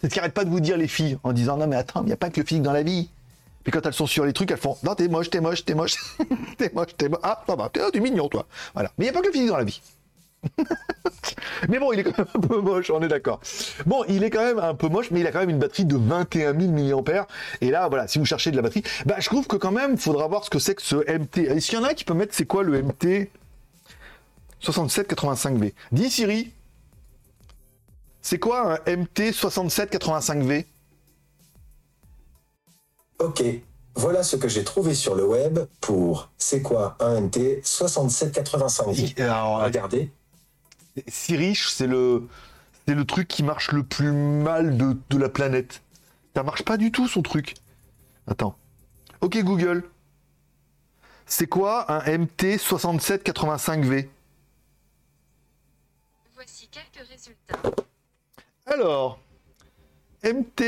[0.00, 2.06] C'est ce qu'arrête pas de vous dire les filles en disant non mais attends, il
[2.06, 3.10] n'y a pas que le physique dans la vie.
[3.70, 5.74] Puis quand elles sont sur les trucs, elles font non t'es moche, t'es moche, t'es
[5.74, 5.94] moche,
[6.58, 7.20] t'es moche, t'es moche.
[7.22, 8.46] Ah ça va, t'es mignon toi.
[8.74, 8.90] Voilà.
[8.98, 9.80] Mais il n'y a pas que le physique dans la vie.
[11.68, 13.40] mais bon, il est quand même un peu moche, on est d'accord.
[13.86, 15.84] Bon, il est quand même un peu moche, mais il a quand même une batterie
[15.84, 17.28] de 21 000 mAh.
[17.60, 19.92] Et là, voilà, si vous cherchez de la batterie, bah, je trouve que quand même,
[19.92, 21.38] il faudra voir ce que c'est que ce MT.
[21.38, 23.30] Est-ce qu'il y en a qui peut mettre c'est quoi le MT
[24.64, 26.50] 6785V Dis Siri,
[28.20, 30.64] c'est quoi un MT6785V
[33.20, 33.44] Ok,
[33.96, 40.10] voilà ce que j'ai trouvé sur le web pour c'est quoi un MT6785V Alors, Regardez.
[41.06, 42.26] Siri, c'est le,
[42.88, 45.82] c'est le truc qui marche le plus mal de, de la planète.
[46.34, 47.56] Ça marche pas du tout son truc.
[48.26, 48.56] Attends.
[49.20, 49.84] Ok Google.
[51.26, 54.08] C'est quoi un MT6785V
[56.34, 57.60] Voici quelques résultats.
[58.64, 59.20] Alors,
[60.24, 60.62] MT.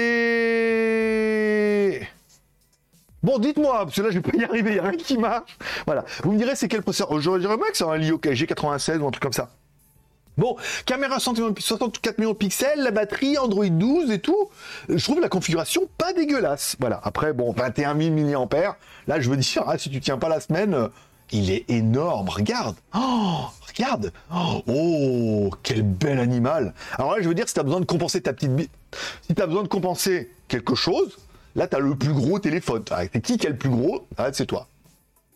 [3.22, 5.56] Bon, dites-moi, parce que là, je vais pas y arriver, il a rien qui marche.
[5.86, 6.04] Voilà.
[6.24, 9.22] Vous me direz, c'est quel processeur Je dirais c'est un Lio G96 ou un truc
[9.22, 9.50] comme ça.
[10.38, 10.56] Bon,
[10.86, 14.48] caméra 64 millions de pixels, la batterie, Android 12 et tout.
[14.88, 16.76] Je trouve la configuration pas dégueulasse.
[16.80, 17.00] Voilà.
[17.04, 18.76] Après, bon, 21 000 mAh.
[19.06, 20.88] Là, je veux dire, ah, si tu tiens pas la semaine,
[21.32, 22.30] il est énorme.
[22.30, 22.76] Regarde.
[22.96, 24.12] Oh, regarde.
[24.66, 26.72] Oh, quel bel animal.
[26.98, 28.70] Alors là, je veux dire, si tu as besoin de compenser ta petite
[29.26, 31.18] si tu as besoin de compenser quelque chose,
[31.54, 32.84] là, tu as le plus gros téléphone.
[32.90, 34.06] Ah, c'est qui qui est le plus gros?
[34.16, 34.66] Ah, C'est toi.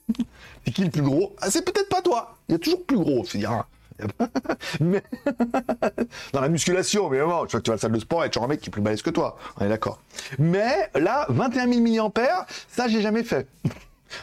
[0.64, 1.35] c'est qui le plus gros?
[1.40, 2.37] Ah, C'est peut-être pas toi.
[2.48, 3.24] Il y a toujours plus gros.
[3.24, 3.64] C'est dire.
[4.81, 5.02] mais
[6.33, 8.31] dans la musculation, évidemment, tu vois que tu vas à la salle de sport et
[8.31, 9.38] tu as un mec qui est plus balèze que toi.
[9.59, 10.00] On est d'accord.
[10.38, 13.46] Mais là, 21 000 mAh, ça, j'ai jamais fait.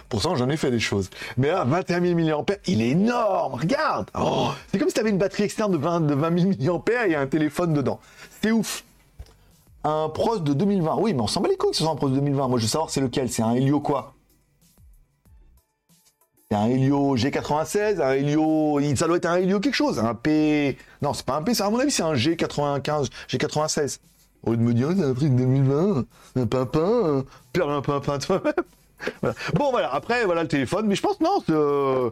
[0.09, 1.09] Pourtant, j'en ai fait des choses.
[1.37, 3.55] Mais là, 21 000 mAh, il est énorme.
[3.55, 4.09] Regarde.
[4.17, 7.07] Oh, c'est comme si tu avais une batterie externe de 20, de 20 000 mAh
[7.07, 7.99] et un téléphone dedans.
[8.41, 8.83] C'est ouf.
[9.83, 10.97] Un Pros de 2020.
[10.97, 12.47] Oui, mais on s'en bat les couilles que ce soit un Pros de 2020.
[12.47, 13.29] Moi, je veux savoir c'est lequel.
[13.29, 14.13] C'est un Helio quoi?
[16.49, 18.79] C'est un Helio G96, un Helio...
[18.95, 19.99] Ça doit être un Helio quelque chose.
[19.99, 20.77] Un P...
[21.01, 23.99] Non, c'est pas un P, à mon avis, c'est un G95, G96.
[24.45, 28.53] Au lieu de me dire, c'est un truc 2020, un pimpin, perds un pimpin toi-même.
[29.55, 32.09] Bon, voilà, après, voilà le téléphone, mais je pense, non, euh,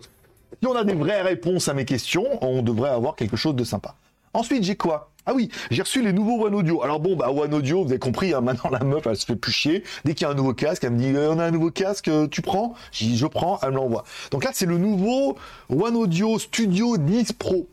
[0.60, 3.64] si on a des vraies réponses à mes questions, on devrait avoir quelque chose de
[3.64, 3.96] sympa.
[4.34, 5.11] Ensuite, j'ai quoi?
[5.32, 6.84] Ah oui, j'ai reçu les nouveaux One Audio.
[6.84, 9.38] Alors bon, bah One Audio, vous avez compris, hein, maintenant la meuf, elle se fait
[9.38, 9.84] plus chier.
[10.04, 11.72] Dès qu'il y a un nouveau casque, elle me dit, euh, on a un nouveau
[11.72, 12.76] casque, euh, tu prends?
[12.92, 14.04] Je je prends, elle me l'envoie.
[14.32, 15.38] Donc là, c'est le nouveau
[15.70, 17.66] One Audio Studio 10 Pro.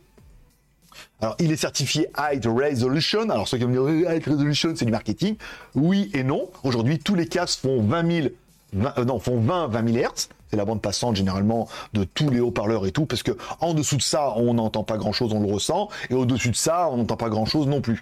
[1.21, 3.29] Alors, il est certifié High Resolution.
[3.29, 5.35] Alors, ceux qui vont me dire, High Resolution, c'est du marketing.
[5.75, 6.49] Oui et non.
[6.63, 8.27] Aujourd'hui, tous les casques font 20 000
[8.75, 10.29] euh, non, font 20, 20 000 Hz.
[10.49, 13.97] C'est la bande passante généralement de tous les haut-parleurs et tout, parce que en dessous
[13.97, 17.17] de ça, on n'entend pas grand-chose, on le ressent, et au-dessus de ça, on n'entend
[17.17, 18.01] pas grand-chose non plus.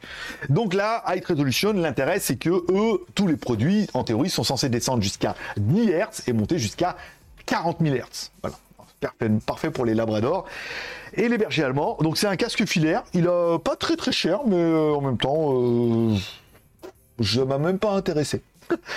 [0.50, 4.70] Donc là, High Resolution, l'intérêt, c'est que eux, tous les produits, en théorie, sont censés
[4.70, 6.96] descendre jusqu'à 10 Hz et monter jusqu'à
[7.46, 8.32] 40 000 Hz.
[8.42, 8.56] Voilà.
[9.46, 10.46] Parfait, pour les labradors
[11.14, 11.98] et les bergers allemands.
[12.02, 13.04] Donc c'est un casque filaire.
[13.14, 16.16] Il a pas très très cher, mais euh, en même temps, euh,
[17.20, 18.42] je m'a même pas intéressé.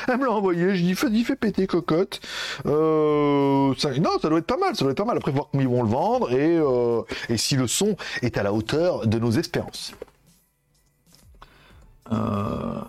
[0.09, 2.21] Elle me l'a envoyé, je dis fais, fais péter cocotte.
[2.67, 5.17] Euh, non, ça doit être pas mal, ça doit être pas mal.
[5.17, 8.43] Après voir comment ils vont le vendre et, euh, et si le son est à
[8.43, 9.93] la hauteur de nos espérances.
[12.13, 12.81] Euh...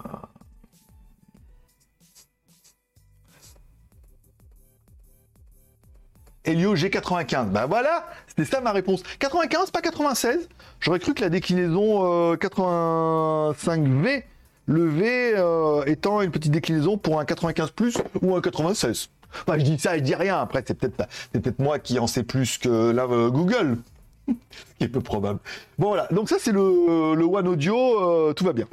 [6.43, 7.49] Helio G95.
[7.49, 9.03] Ben voilà, c'était ça ma réponse.
[9.19, 10.49] 95, pas 96.
[10.79, 14.21] J'aurais cru que la déclinaison 85V euh,
[14.65, 19.09] le V euh, étant une petite déclinaison pour un 95 plus ou un 96.
[19.47, 20.39] Enfin, je dis ça, je dis rien.
[20.39, 23.77] Après, c'est peut-être moi qui en sais plus que euh, Google.
[24.27, 24.33] Ce
[24.77, 25.39] qui est peu probable.
[25.77, 28.67] Bon voilà, donc ça c'est le, One Audio, euh, tout va bien.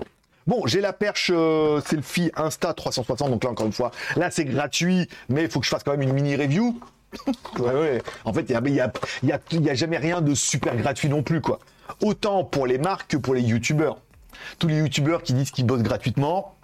[0.47, 1.31] Bon, j'ai la perche
[1.85, 5.67] selfie Insta 360, donc là encore une fois, là c'est gratuit, mais il faut que
[5.67, 6.79] je fasse quand même une mini review.
[8.25, 11.59] En fait, il n'y a, y a jamais rien de super gratuit non plus, quoi.
[12.03, 13.99] Autant pour les marques que pour les youtubeurs
[14.59, 16.55] tous les youtubeurs qui disent qu'ils bossent gratuitement,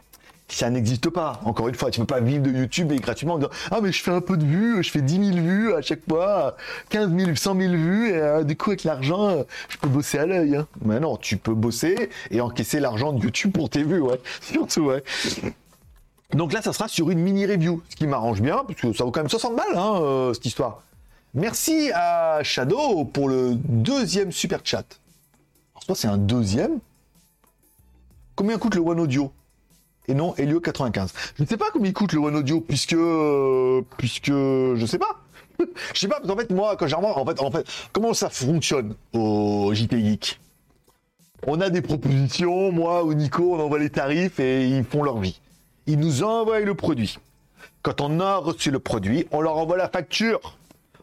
[0.49, 1.41] ça n'existe pas.
[1.45, 3.93] Encore une fois, tu peux pas vivre de YouTube et gratuitement en disant Ah, mais
[3.93, 6.57] je fais un peu de vues, je fais 10 000 vues à chaque fois,
[6.91, 10.19] 15 000, 100 000 vues, et euh, du coup, avec l'argent, euh, je peux bosser
[10.19, 10.57] à l'œil.
[10.57, 10.67] Hein.
[10.85, 14.21] Mais non, tu peux bosser et encaisser l'argent de YouTube pour tes vues, ouais.
[14.41, 15.03] Surtout, ouais.
[16.33, 19.05] Donc là, ça sera sur une mini review, ce qui m'arrange bien, parce que ça
[19.05, 20.83] vaut quand même 60 balles, hein, euh, cette histoire.
[21.33, 24.85] Merci à Shadow pour le deuxième super chat.
[25.87, 26.79] Alors, c'est un deuxième
[28.37, 29.33] Combien coûte le One Audio
[30.09, 31.13] Et non, Helio 95.
[31.37, 32.95] Je ne sais pas combien coûte le One Audio, puisque...
[32.95, 34.31] Euh, puisque...
[34.31, 35.21] Je sais pas.
[35.95, 38.95] je sais pas, qu'en fait, moi, quand j'arrive, en fait, en fait, comment ça fonctionne
[39.13, 40.41] au JT Geek?
[41.47, 45.19] On a des propositions, moi ou Nico, on envoie les tarifs et ils font leur
[45.19, 45.41] vie.
[45.87, 47.19] Ils nous envoient le produit.
[47.83, 50.57] Quand on a reçu le produit, on leur envoie la facture.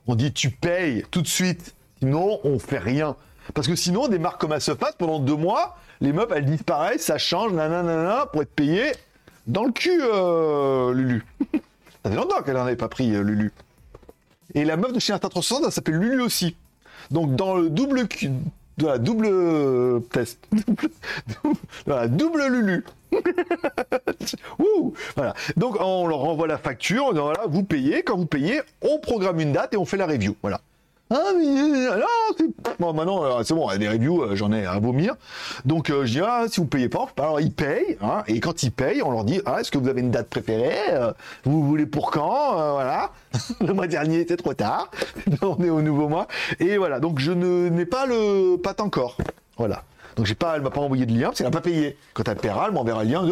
[0.07, 1.75] On dit tu payes tout de suite.
[1.99, 3.15] Sinon, on fait rien.
[3.53, 7.17] Parce que sinon, des marques comme Asofas, pendant deux mois, les meufs, elles disparaissent, ça
[7.17, 8.91] change, nanana, pour être payé
[9.47, 11.25] dans le cul, euh, Lulu.
[12.03, 13.51] ça fait longtemps qu'elle n'en avait pas pris, euh, Lulu.
[14.53, 16.55] Et la meuf de chez Insta 360, elle s'appelle Lulu aussi.
[17.09, 18.07] Donc, dans le double
[18.77, 20.39] de la double test.
[21.85, 22.85] voilà, double Lulu.
[25.15, 25.33] voilà.
[25.57, 29.51] Donc on leur envoie la facture, voilà, vous payez, quand vous payez, on programme une
[29.51, 30.35] date et on fait la review.
[30.41, 30.61] Voilà.
[31.13, 32.47] Ah, mais euh, non.
[32.79, 35.15] Bon, maintenant, euh, c'est bon, des reviews, euh, j'en ai à vomir.
[35.65, 38.71] Donc, je dis, ah, si vous payez pas, alors ils payent, hein, et quand ils
[38.71, 40.73] payent, on leur dit, ah, est-ce que vous avez une date préférée
[41.43, 43.11] Vous voulez pour quand Voilà.
[43.59, 44.89] le mois dernier, c'est trop tard.
[45.41, 46.27] on est au nouveau mois.
[46.61, 49.17] Et voilà, donc je ne n'ai pas le pas encore.
[49.57, 49.83] Voilà.
[50.21, 51.97] Donc j'ai pas, elle m'a pas envoyé de lien parce qu'elle n'a pas payé.
[52.13, 53.25] Quand elle paiera, elle m'enverra le lien.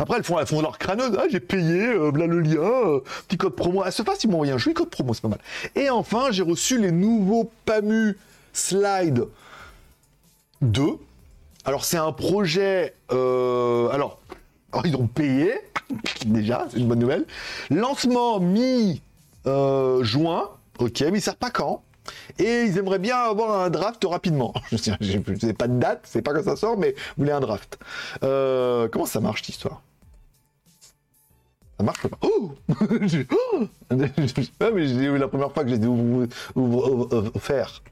[0.00, 1.16] après elles font, elles font leur crâneuse.
[1.16, 3.84] Ah, j'ai payé, euh, le lien, euh, petit code promo.
[3.86, 5.38] Elle se passe, ils m'ont envoyé un joli code promo, c'est pas mal.
[5.76, 8.18] Et enfin, j'ai reçu les nouveaux PAMU
[8.52, 9.28] Slide
[10.62, 10.82] 2.
[11.64, 12.96] Alors c'est un projet.
[13.12, 14.18] Euh, alors,
[14.84, 15.54] ils ont payé
[16.26, 17.24] déjà, c'est une bonne nouvelle.
[17.70, 19.00] Lancement mi
[19.44, 20.48] juin.
[20.80, 21.84] Ok, mais ils savent pas quand.
[22.38, 24.52] Et ils aimeraient bien avoir un draft rapidement.
[24.70, 27.78] Je sais pas de date, c'est pas quand ça sort, mais vous voulez un draft.
[28.22, 29.82] Euh, comment ça marche cette histoire?
[31.78, 32.18] Ça marche pas?
[32.22, 33.94] Oh, oh ah,
[34.76, 35.88] j'ai la première fois que j'ai dû
[37.40, 37.82] faire.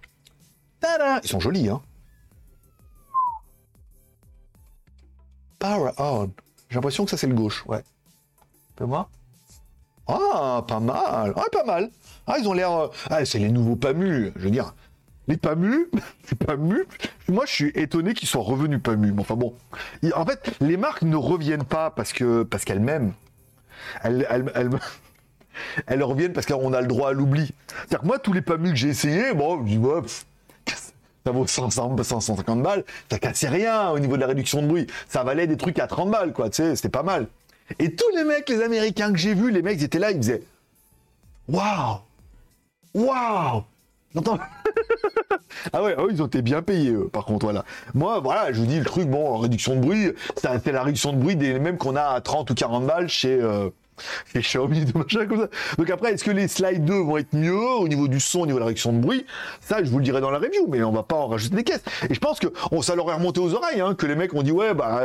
[1.22, 1.80] Ils sont jolis, hein
[5.58, 6.30] Power on.
[6.68, 7.84] J'ai l'impression que ça c'est le gauche, ouais.
[8.76, 9.08] Fais moi?
[10.08, 11.32] Ah, pas mal.
[11.36, 11.90] Ah, pas mal.
[12.26, 12.72] Ah, ils ont l'air.
[12.72, 14.32] Euh, ah, c'est les nouveaux PAMU.
[14.36, 14.74] Je veux dire,
[15.28, 15.88] les PAMU,
[16.30, 16.84] les PAMU.
[17.28, 19.12] Moi, je suis étonné qu'ils soient revenus PAMU.
[19.18, 19.54] Enfin bon,
[20.14, 23.12] en fait, les marques ne reviennent pas parce que parce qu'elles m'aiment.
[25.86, 27.52] Elles, reviennent parce qu'on a le droit à l'oubli.
[27.68, 29.80] C'est-à-dire que moi, tous les PAMU que j'ai essayé, bon, je dis,
[31.24, 34.86] ça vaut 100, 150 balles, ça cassait rien au niveau de la réduction de bruit.
[35.08, 37.28] Ça valait des trucs à 30 balles, quoi, tu sais, c'était pas mal.
[37.78, 40.18] Et tous les mecs, les Américains que j'ai vus, les mecs, ils étaient là, ils
[40.18, 40.42] disaient
[41.48, 41.98] Waouh
[42.94, 43.64] Waouh
[45.72, 47.64] ah ouais, ils ont été bien payés, eux, par contre, voilà.
[47.94, 51.18] Moi, voilà, je vous dis le truc, bon, réduction de bruit, c'est la réduction de
[51.18, 53.70] bruit des mêmes qu'on a à 30 ou 40 balles chez, euh,
[54.34, 55.48] les Xiaomi, de machin comme ça.
[55.78, 58.46] Donc après, est-ce que les Slide 2 vont être mieux au niveau du son, au
[58.46, 59.26] niveau de la réduction de bruit?
[59.60, 61.64] Ça, je vous le dirai dans la review, mais on va pas en rajouter des
[61.64, 61.82] caisses.
[62.08, 62.48] Et je pense que
[62.82, 65.02] ça leur est remonté aux oreilles, hein, que les mecs ont dit ouais, bah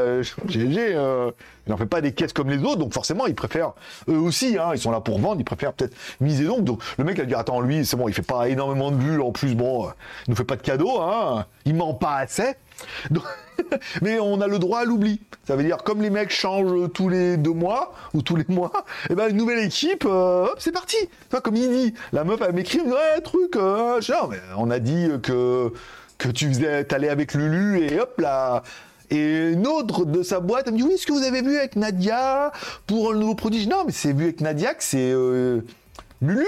[0.47, 1.31] GG, euh, euh,
[1.65, 3.73] il n'en fait pas des caisses comme les autres, donc forcément, ils préfèrent
[4.09, 6.63] eux aussi, hein, ils sont là pour vendre, ils préfèrent peut-être miser donc.
[6.63, 9.21] Donc le mec a dit attends, lui, c'est bon, il fait pas énormément de vues,
[9.21, 9.89] en plus, bon, euh,
[10.27, 12.55] il nous fait pas de cadeaux, hein, il ment pas assez.
[14.01, 15.21] mais on a le droit à l'oubli.
[15.45, 18.71] Ça veut dire, comme les mecs changent tous les deux mois ou tous les mois,
[19.09, 20.97] et eh ben une nouvelle équipe, euh, hop, c'est parti.
[21.43, 23.99] Comme il dit, la meuf elle m'écrit, ouais, truc, euh,
[24.57, 25.71] on a dit que
[26.17, 28.63] que tu faisais, t'allais avec Lulu et hop là.
[29.09, 31.57] Et une autre de sa boîte, elle me dit oui, ce que vous avez vu
[31.57, 32.51] avec Nadia
[32.87, 35.61] pour le nouveau produit Non, mais c'est vu avec Nadia que c'est euh,
[36.21, 36.45] Lulu.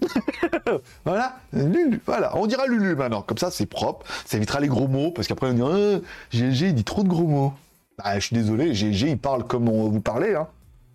[1.04, 4.88] voilà, Lulu, voilà, on dira Lulu maintenant, comme ça c'est propre, ça évitera les gros
[4.88, 6.00] mots, parce qu'après on dira
[6.30, 7.54] GG il dit trop de gros mots.
[7.98, 10.48] Bah, je suis désolé, GG il parle comme on vous parlez, hein,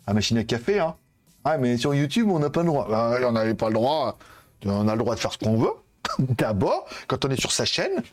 [0.05, 0.95] à machine à café, hein.
[1.45, 2.88] Ah, mais sur YouTube on n'a pas le droit.
[2.89, 4.17] Bah, on n'avait pas le droit,
[4.65, 5.73] on a le droit de faire ce qu'on veut,
[6.19, 8.03] d'abord, quand on est sur sa chaîne,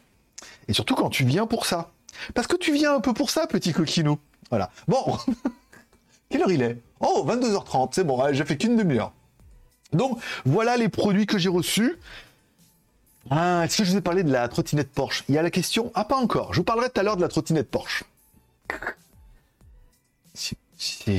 [0.68, 1.90] et surtout quand tu viens pour ça.
[2.35, 4.18] Parce que tu viens un peu pour ça, petit coquinou.
[4.51, 4.70] Voilà.
[4.87, 5.18] Bon,
[6.29, 6.79] quelle heure il est?
[7.01, 9.12] Oh, 22h30, c'est bon, j'ai fait qu'une demi-heure.
[9.94, 11.98] Donc voilà les produits que j'ai reçus.
[13.30, 15.24] Ah, est-ce que je vous ai parlé de la trottinette Porsche?
[15.28, 15.90] Il y a la question.
[15.94, 16.52] Ah, pas encore.
[16.52, 18.04] Je vous parlerai tout à l'heure de la trottinette Porsche.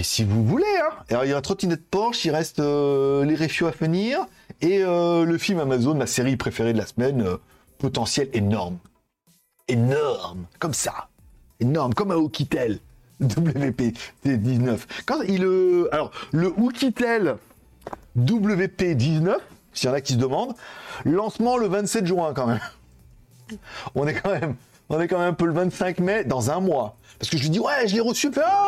[0.04, 0.96] Si, vous voulez, hein.
[1.10, 4.28] Alors, il y a la trottinette Porsche, il reste euh, les reviews à venir
[4.62, 7.38] et euh, le film Amazon, ma série préférée de la semaine, euh,
[7.80, 8.78] potentiel énorme.
[9.68, 11.08] Énorme, comme ça.
[11.60, 12.80] Énorme, comme un Oukitel
[13.24, 14.80] WP19.
[15.06, 15.44] Quand il.
[15.92, 17.38] alors, le Oukitel
[18.18, 19.36] WP19,
[19.74, 20.56] s'il y en a qui se demandent.
[21.04, 22.62] Lancement le 27 juin quand même.
[23.96, 24.56] On est quand même,
[24.90, 26.98] on est quand même un peu le 25 mai dans un mois.
[27.20, 28.32] Parce que je lui dis ouais, je l'ai reçu.
[28.42, 28.66] Ah,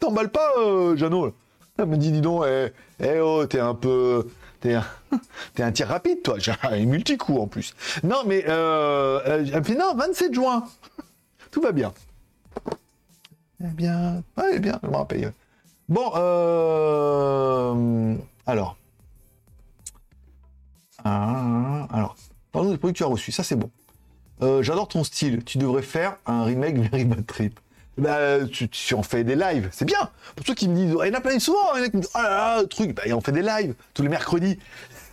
[0.00, 1.34] t'emballes pas, euh, Jeannot.
[1.78, 4.26] Elle me dit dis donc, eh, eh oh, t'es un peu,
[4.60, 4.84] t'es un,
[5.58, 6.36] un tir rapide toi.
[6.38, 7.74] J'ai un multi-coup en plus.
[8.02, 10.64] Non mais euh, elle me non, 27 juin.
[11.50, 11.92] Tout va bien.
[13.62, 14.80] Eh bien, eh bien.
[15.88, 18.14] Bon, euh,
[18.48, 18.76] alors.
[21.04, 22.16] Ah, alors,
[22.50, 23.30] parlons des produits que tu as reçus.
[23.30, 23.70] Ça, c'est bon.
[24.42, 25.44] Euh, j'adore ton style.
[25.44, 27.60] Tu devrais faire un remake Very Bad Trip.
[27.98, 29.68] Bah, tu, en fais des lives.
[29.72, 30.10] C'est bien.
[30.34, 31.74] Pour ceux qui me disent, oh, il y en a plein souvent.
[31.76, 32.94] Il y en a qui me disent, oh là truc.
[32.94, 34.58] Bah, on fait des lives tous les mercredis.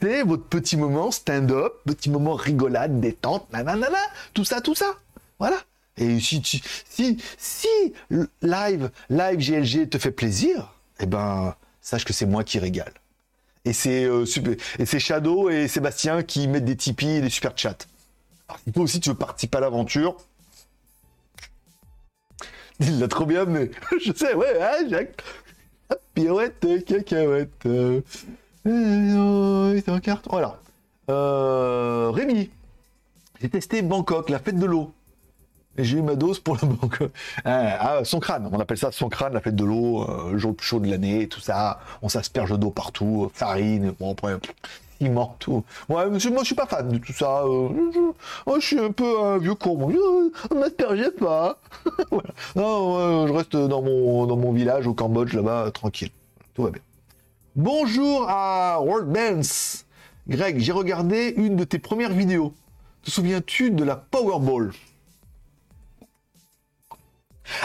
[0.01, 3.97] C'est votre petit moment stand-up, petit moment rigolade, détente, nanana,
[4.33, 4.93] tout ça, tout ça.
[5.39, 5.57] Voilà.
[5.97, 7.67] Et si, si, si
[8.41, 12.93] live, live GLG te fait plaisir, eh ben, sache que c'est moi qui régale.
[13.65, 14.25] Et c'est euh,
[14.79, 17.77] et c'est Shadow et Sébastien qui mettent des Tipeee et des super chats.
[18.47, 20.17] Alors, toi aussi tu veux participer à l'aventure,
[22.79, 23.71] il l'a trop bien mais
[24.05, 25.21] Je sais, ouais, hein, Jacques?
[26.13, 27.65] Pirouette, cacahuète.
[27.65, 28.01] Euh,
[28.67, 30.29] euh, c'est un carton.
[30.31, 30.59] Voilà.
[31.09, 32.49] Euh, Rémi,
[33.41, 34.91] j'ai testé Bangkok, la fête de l'eau
[35.77, 37.03] j'ai eu ma dose pour le banque.
[37.43, 40.37] Ah, ah, son crâne, on appelle ça son crâne, la fête de l'eau, euh, le
[40.37, 41.79] jour le plus chaud de l'année, tout ça.
[42.01, 44.37] On s'asperge d'eau partout, farine, bon après,
[44.99, 45.63] ciment, tout.
[45.89, 47.43] Ouais, moi je suis pas fan de tout ça.
[47.43, 47.69] Euh,
[48.55, 49.91] je, suis un peu un vieux con.
[50.49, 51.59] Je m'aspergeait pas.
[52.55, 56.09] Non, je reste dans mon, dans mon village au Cambodge là-bas, tranquille.
[56.53, 56.81] Tout va bien.
[57.55, 59.83] Bonjour à World Bands.
[60.27, 62.53] Greg, j'ai regardé une de tes premières vidéos.
[63.03, 64.71] Te souviens-tu de la Powerball?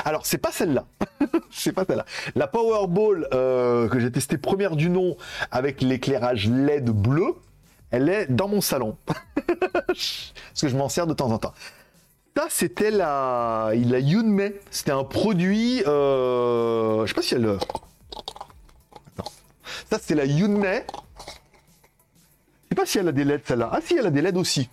[0.05, 0.85] Alors, c'est pas celle-là.
[1.51, 2.05] c'est pas celle-là.
[2.35, 5.17] La Powerball euh, que j'ai testée première du nom
[5.51, 7.35] avec l'éclairage LED bleu,
[7.91, 8.97] elle est dans mon salon.
[9.87, 11.55] Parce que je m'en sers de temps en temps.
[12.37, 14.61] Ça, c'était la, la Yunmei.
[14.71, 15.83] C'était un produit.
[15.87, 17.05] Euh...
[17.05, 17.59] Je sais pas si elle.
[19.09, 19.31] Attends.
[19.91, 20.85] Ça, c'est la Yunmei.
[20.87, 21.33] Je
[22.71, 23.71] sais pas si elle a des LED, celle-là.
[23.73, 24.71] Ah, si, elle a des LED aussi.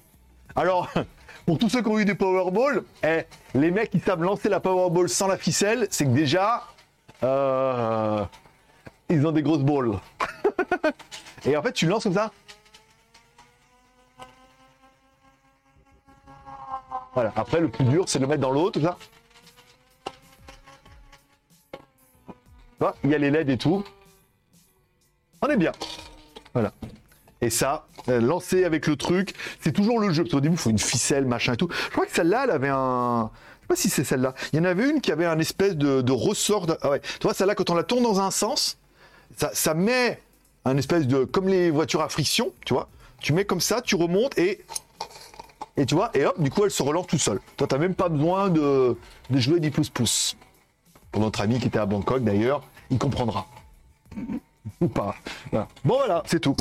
[0.55, 0.89] Alors,
[1.47, 3.23] pour tous ceux qui ont eu des Powerball, eh,
[3.55, 6.67] les mecs qui savent lancer la Powerball sans la ficelle, c'est que déjà,
[7.23, 8.25] euh,
[9.07, 9.97] ils ont des grosses balles.
[11.45, 12.33] Et en fait, tu lances comme ça.
[17.13, 17.31] Voilà.
[17.37, 18.97] Après, le plus dur, c'est de le mettre dans l'eau, tout ça.
[23.05, 23.85] il y a les LED et tout.
[25.41, 25.71] On est bien.
[26.53, 26.73] Voilà.
[27.41, 30.23] Et ça, euh, lancer avec le truc, c'est toujours le jeu.
[30.23, 31.69] Parce qu'au début, il faut une ficelle, machin et tout.
[31.71, 33.29] Je crois que celle-là, elle avait un.
[33.31, 34.33] Je sais pas si c'est celle-là.
[34.53, 36.65] Il y en avait une qui avait un espèce de, ressort.
[36.81, 37.01] Ah ouais.
[37.01, 38.77] Tu vois, celle-là, quand on la tourne dans un sens,
[39.35, 40.21] ça, ça met
[40.65, 41.25] un espèce de.
[41.25, 42.89] Comme les voitures à friction, tu vois.
[43.19, 44.65] Tu mets comme ça, tu remontes et.
[45.79, 47.39] Et tu vois, et hop, du coup, elle se relance tout seule.
[47.55, 48.97] Toi, t'as même pas besoin de,
[49.29, 50.35] de jouer des pouces-pouces.
[51.11, 53.45] Pour notre ami qui était à Bangkok, d'ailleurs, il comprendra.
[54.81, 55.15] Ou pas.
[55.51, 56.55] Bon, voilà, c'est tout.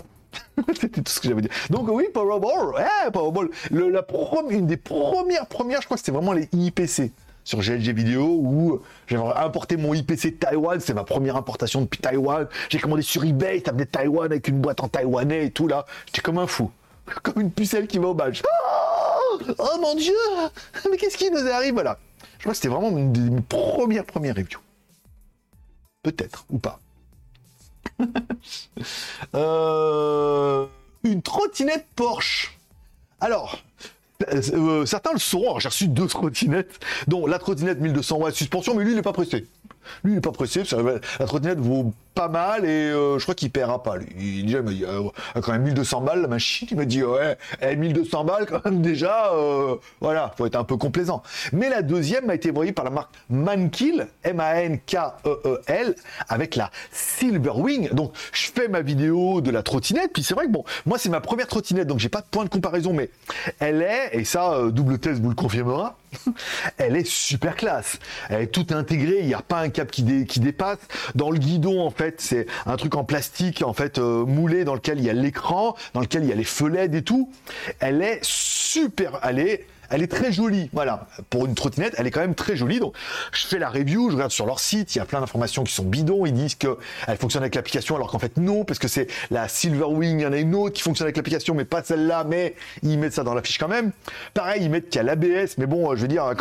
[0.80, 1.48] C'était tout ce que j'avais dit.
[1.70, 3.50] Donc oui, Powerball, eh, Powerball.
[3.70, 4.04] La
[4.50, 7.12] une des premières, premières, je crois que c'était vraiment les IPC
[7.46, 12.00] sur GLG vidéo où j'avais importé mon IPC de Taïwan, c'est ma première importation depuis
[12.00, 12.48] Taïwan.
[12.68, 15.68] J'ai commandé sur eBay, ça venait de Taïwan avec une boîte en taïwanais et tout
[15.68, 15.86] là.
[16.06, 16.70] J'étais comme un fou.
[17.22, 18.42] Comme une pucelle qui va au badge.
[18.44, 20.12] Oh, oh mon dieu
[20.90, 22.00] Mais qu'est-ce qui nous arrive Voilà.
[22.38, 24.60] Je crois que c'était vraiment une des premières, premières reviews.
[26.02, 26.80] Peut-être, ou pas.
[29.34, 30.66] Euh,
[31.02, 32.56] une trottinette Porsche.
[33.20, 33.58] Alors,
[34.28, 35.58] euh, euh, certains le sauront.
[35.58, 39.12] J'ai reçu deux trottinettes, dont la trottinette 1200 watts suspension, mais lui, il n'est pas
[39.12, 39.46] pressé.
[40.04, 40.62] Lui, il n'est pas pressé.
[41.18, 43.98] La trottinette vaut pas mal et euh, je crois qu'il paiera pas.
[43.98, 44.08] Lui.
[44.18, 45.02] Il, déjà, il dit, euh,
[45.42, 46.66] quand même 1200 balles la machine.
[46.70, 47.36] Il m'a dit, ouais,
[47.76, 51.22] 1200 eh, balles quand même déjà, euh, voilà, faut être un peu complaisant.
[51.52, 55.94] Mais la deuxième a été envoyée par la marque Mankill, M-A-N-K-E-E-L,
[56.28, 57.90] avec la Silverwing.
[57.90, 61.10] Donc, je fais ma vidéo de la trottinette, puis c'est vrai que bon, moi c'est
[61.10, 63.10] ma première trottinette, donc j'ai pas de point de comparaison, mais
[63.60, 65.98] elle est, et ça, double test vous le confirmera,
[66.78, 67.98] elle est super classe.
[68.30, 70.78] Elle est toute intégrée, il n'y a pas un cap qui dépasse.
[71.14, 74.74] Dans le guidon, en fait, c'est un truc en plastique en fait euh, moulé dans
[74.74, 77.30] lequel il y a l'écran, dans lequel il y a les feux et tout.
[77.80, 81.06] Elle est super, elle est elle est très jolie, voilà.
[81.30, 82.80] Pour une trottinette, elle est quand même très jolie.
[82.80, 82.96] Donc,
[83.32, 85.72] je fais la review, je regarde sur leur site, il y a plein d'informations qui
[85.72, 86.26] sont bidons.
[86.26, 86.76] Ils disent que
[87.06, 90.18] elle fonctionne avec l'application, alors qu'en fait non, parce que c'est la Silverwing.
[90.18, 92.24] Il y en a une autre qui fonctionne avec l'application, mais pas celle-là.
[92.24, 93.92] Mais ils mettent ça dans la fiche quand même.
[94.34, 96.34] Pareil, ils mettent qu'il y a l'ABS, mais bon, je veux dire,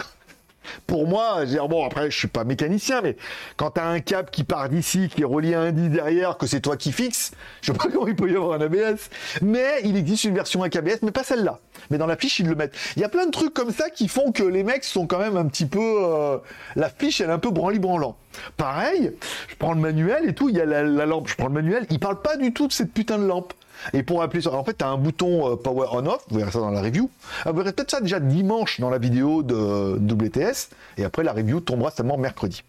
[0.88, 3.16] pour moi, dire, bon, après, je suis pas mécanicien, mais
[3.58, 6.38] quand tu as un câble qui part d'ici, qui est relié à un disque derrière,
[6.38, 9.10] que c'est toi qui fixes, je sais pas comment il peut y avoir un ABS.
[9.42, 11.60] Mais il existe une version avec ABS, mais pas celle-là.
[11.90, 12.76] Mais dans la fiche, ils le mettent.
[12.96, 15.20] Il y a plein de trucs comme ça qui font que les mecs sont quand
[15.20, 16.38] même un petit peu, euh,
[16.76, 18.18] la fiche, elle est un peu branli-branlant.
[18.58, 19.14] Pareil,
[19.48, 21.54] je prends le manuel et tout, il y a la, la lampe, je prends le
[21.54, 23.54] manuel, il parle pas du tout de cette putain de lampe.
[23.94, 26.52] Et pour appeler ça, en fait, tu as un bouton euh, Power On-Off, vous verrez
[26.52, 27.10] ça dans la review.
[27.44, 31.34] Ah, vous verrez peut-être ça déjà dimanche dans la vidéo de WTS, et après la
[31.34, 32.64] review tombera seulement mercredi.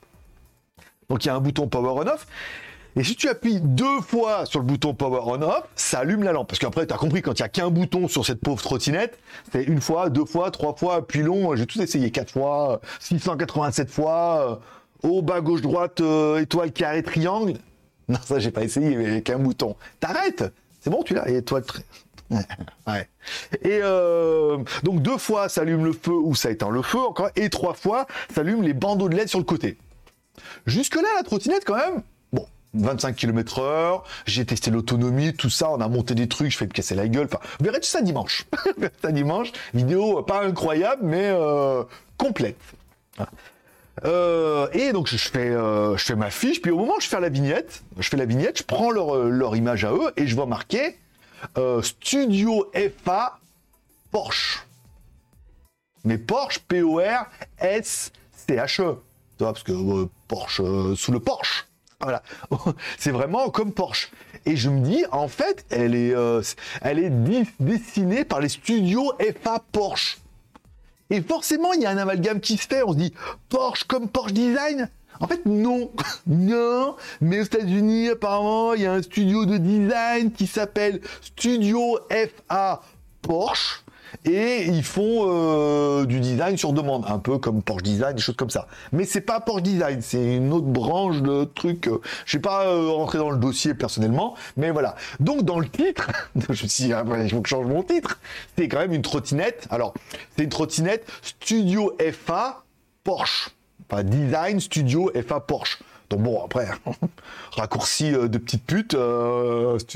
[1.09, 2.26] Donc il y a un bouton Power On-Off.
[2.98, 6.48] Et si tu appuies deux fois sur le bouton Power On-Off, ça allume la lampe.
[6.48, 9.18] Parce qu'après, tu as compris, quand il n'y a qu'un bouton sur cette pauvre trottinette,
[9.52, 11.54] c'est une fois, deux fois, trois fois, puis long.
[11.57, 14.61] J'ai tout essayé, quatre fois, 687 fois,
[15.04, 17.59] euh, haut, bas, gauche, droite, euh, étoile, carré, triangle.
[18.09, 19.76] Non, ça, j'ai pas essayé, mais qu'un bouton.
[20.00, 20.44] T'arrêtes
[20.87, 21.61] c'est bon, tu l'as Et toi,
[22.30, 23.09] ouais.
[23.62, 27.28] Et euh, donc deux fois, ça allume le feu ou ça éteint le feu encore,
[27.34, 29.78] et trois fois, ça allume les bandeaux de LED sur le côté.
[30.64, 32.05] Jusque là, la trottinette quand même.
[32.32, 36.57] Bon, 25 km heure, j'ai testé l'autonomie, tout ça, on a monté des trucs, je
[36.57, 37.24] fais me casser la gueule.
[37.26, 38.47] Enfin, vous verrez tout ça dimanche.
[39.03, 39.51] ça dimanche.
[39.74, 41.82] Vidéo pas incroyable, mais euh,
[42.16, 42.61] complète.
[44.05, 47.09] Euh, et donc je fais, euh, je fais ma fiche, puis au moment où je
[47.09, 50.12] fais la vignette, je fais la vignette, je prends leur, euh, leur image à eux
[50.16, 50.99] et je vois marquer
[51.82, 52.72] Studio
[53.05, 53.38] FA
[54.11, 54.66] Porsche.
[56.05, 57.03] Mais Porsche, P-O-R-S-C-H-E.
[59.38, 60.62] Tu vois, parce que Porsche,
[60.97, 61.68] sous le Porsche.
[62.01, 62.22] Voilà.
[62.99, 64.11] C'est vraiment comme Porsche.
[64.44, 66.14] Et je me dis, en fait, elle est,
[66.80, 67.11] elle est
[67.61, 70.18] dessinée par les studios FA Porsche.
[71.11, 72.82] Et forcément, il y a un amalgame qui se fait.
[72.82, 73.12] On se dit
[73.48, 74.88] Porsche comme Porsche Design?
[75.20, 75.90] En fait, non,
[76.26, 76.96] non.
[77.20, 81.98] Mais aux États-Unis, apparemment, il y a un studio de design qui s'appelle Studio
[82.48, 82.82] FA
[83.22, 83.82] Porsche
[84.24, 88.36] et ils font euh, du design sur demande, un peu comme Porsche Design, des choses
[88.36, 88.66] comme ça.
[88.92, 91.88] Mais c'est pas Porsche Design, c'est une autre branche de trucs.
[91.88, 94.96] Euh, je ne vais pas euh, rentrer dans le dossier personnellement, mais voilà.
[95.20, 97.82] Donc dans le titre, je me suis dit, ah, il faut que je change mon
[97.82, 98.18] titre.
[98.56, 99.66] C'est quand même une trottinette.
[99.70, 99.94] Alors,
[100.36, 102.64] c'est une trottinette Studio FA
[103.04, 103.50] Porsche.
[103.88, 105.78] Pas Design Studio FA Porsche.
[106.10, 106.68] Donc bon, après,
[107.52, 108.96] raccourci de petite pute,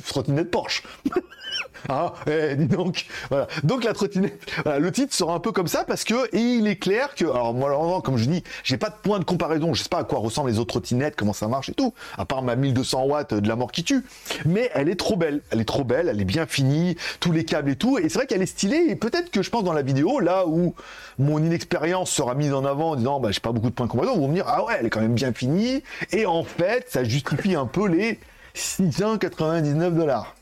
[0.04, 0.82] trottinette Porsche.
[1.88, 3.06] Ah, eh, dis donc.
[3.30, 3.46] Voilà.
[3.62, 6.76] Donc la trottinette, le titre sera un peu comme ça parce que et il est
[6.76, 9.74] clair que, alors moi, comme je dis, j'ai pas de point de comparaison.
[9.74, 12.24] Je sais pas à quoi ressemblent les autres trottinettes, comment ça marche et tout, à
[12.24, 14.04] part ma 1200 watts de la mort qui tue.
[14.44, 15.40] Mais elle est trop belle.
[15.50, 16.08] Elle est trop belle.
[16.08, 17.98] Elle est bien finie, tous les câbles et tout.
[17.98, 18.86] Et c'est vrai qu'elle est stylée.
[18.88, 20.74] Et peut-être que je pense dans la vidéo, là où
[21.18, 23.90] mon inexpérience sera mise en avant en disant, bah, j'ai pas beaucoup de points de
[23.90, 25.82] comparaison, vous me dire, ah ouais, elle est quand même bien finie.
[26.12, 28.18] Et en fait, ça justifie un peu les
[28.54, 30.34] 699 dollars.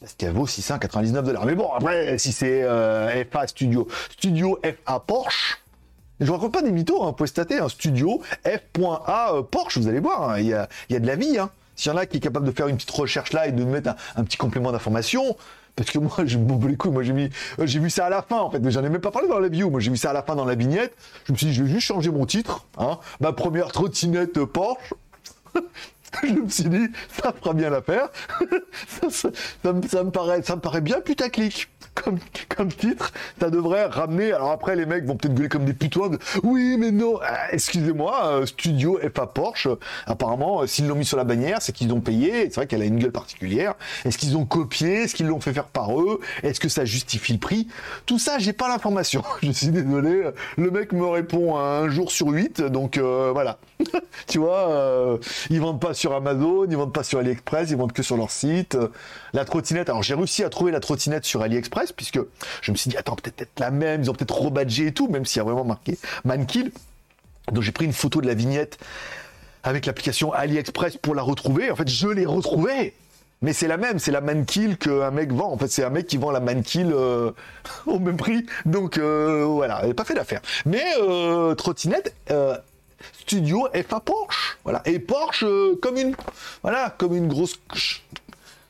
[0.00, 1.44] Parce qu'elle vaut 699 dollars.
[1.44, 5.58] Mais bon, après, si c'est euh, FA Studio, Studio FA Porsche,
[6.20, 9.78] je vous raconte pas des mythos, hein, vous pouvez stater, un studio F.A euh, Porsche,
[9.78, 11.38] vous allez voir, hein, il y, a, y, a, de la vie.
[11.38, 11.50] Hein.
[11.76, 13.64] S'il y en a qui est capable de faire une petite recherche là et de
[13.64, 15.36] mettre un, petit complément d'information,
[15.76, 18.38] parce que moi, je les couilles, moi j'ai euh, j'ai vu ça à la fin
[18.38, 20.10] en fait, mais j'en ai même pas parlé dans la view, moi j'ai mis ça
[20.10, 20.92] à la fin dans la vignette,
[21.26, 24.94] je me suis dit, je vais juste changer mon titre, hein, ma première trottinette Porsche,
[26.22, 26.88] je me suis dit,
[27.22, 28.08] ça fera bien l'affaire.
[29.10, 31.68] ça, me paraît, ça me paraît bien putaclic
[32.56, 33.12] comme, titre.
[33.40, 34.32] Ça devrait ramener.
[34.32, 36.10] Alors après, les mecs vont peut-être gueuler comme des putois.
[36.42, 37.18] Oui, mais non.
[37.22, 39.68] Ah, excusez-moi, euh, Studio FA Porsche.
[40.06, 42.44] Apparemment, euh, s'ils l'ont mis sur la bannière, c'est qu'ils ont payé.
[42.44, 43.74] C'est vrai qu'elle a une gueule particulière.
[44.04, 45.02] Est-ce qu'ils ont copié?
[45.02, 46.20] Est-ce qu'ils l'ont fait faire par eux?
[46.42, 47.68] Est-ce que ça justifie le prix?
[48.06, 49.22] Tout ça, j'ai pas l'information.
[49.42, 50.30] je suis désolé.
[50.56, 52.60] Le mec me répond un jour sur huit.
[52.60, 53.58] Donc euh, voilà.
[54.26, 55.18] tu vois, euh,
[55.50, 58.30] ils vendent pas sur Amazon, ils vendent pas sur AliExpress, ils vendent que sur leur
[58.30, 58.78] site.
[59.32, 62.20] La trottinette, alors j'ai réussi à trouver la trottinette sur AliExpress puisque
[62.62, 65.26] je me suis dit attends peut-être la même, ils ont peut-être rebadgé et tout, même
[65.26, 66.72] s'il y a vraiment marqué Mankill.
[67.52, 68.78] Donc j'ai pris une photo de la vignette
[69.62, 71.70] avec l'application AliExpress pour la retrouver.
[71.70, 72.94] En fait, je l'ai retrouvée.
[73.40, 75.52] Mais c'est la même, c'est la mankill qu'un mec vend.
[75.52, 77.30] En fait, c'est un mec qui vend la mankill euh,
[77.86, 78.46] au même prix.
[78.66, 80.40] Donc euh, voilà, elle n'a pas fait d'affaire.
[80.66, 82.56] Mais euh, trottinette, euh,
[83.20, 84.58] studio FA Porsche.
[84.64, 84.82] Voilà.
[84.84, 86.14] Et Porsche euh, comme une.
[86.62, 87.58] Voilà, comme une grosse.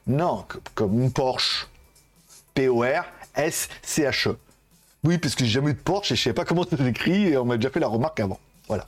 [0.07, 1.67] Non, comme une Porsche.
[2.55, 4.37] P-O-R-S-C-H-E.
[5.05, 7.29] Oui, parce que j'ai jamais eu de Porsche et je sais pas comment ça s'écrit
[7.29, 8.41] et on m'a déjà fait la remarque avant.
[8.67, 8.87] Voilà.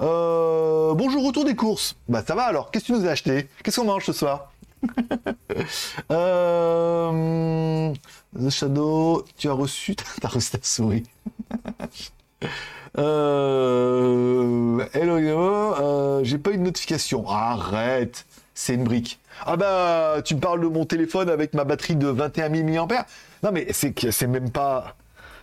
[0.00, 1.96] Euh, bonjour, retour des courses.
[2.08, 3.48] Bah ça va alors, qu'est-ce que tu nous as acheté?
[3.62, 4.52] Qu'est-ce qu'on mange ce soir?
[6.10, 7.92] Euh,
[8.38, 11.04] The Shadow, tu as reçu, t'as reçu ta souris.
[12.98, 17.28] euh, hello, euh, j'ai pas eu de notification.
[17.28, 19.18] Arrête, c'est une brique.
[19.44, 23.06] Ah bah, tu me parles de mon téléphone avec ma batterie de 21 000 mAh.
[23.42, 24.96] Non mais c'est que c'est même pas,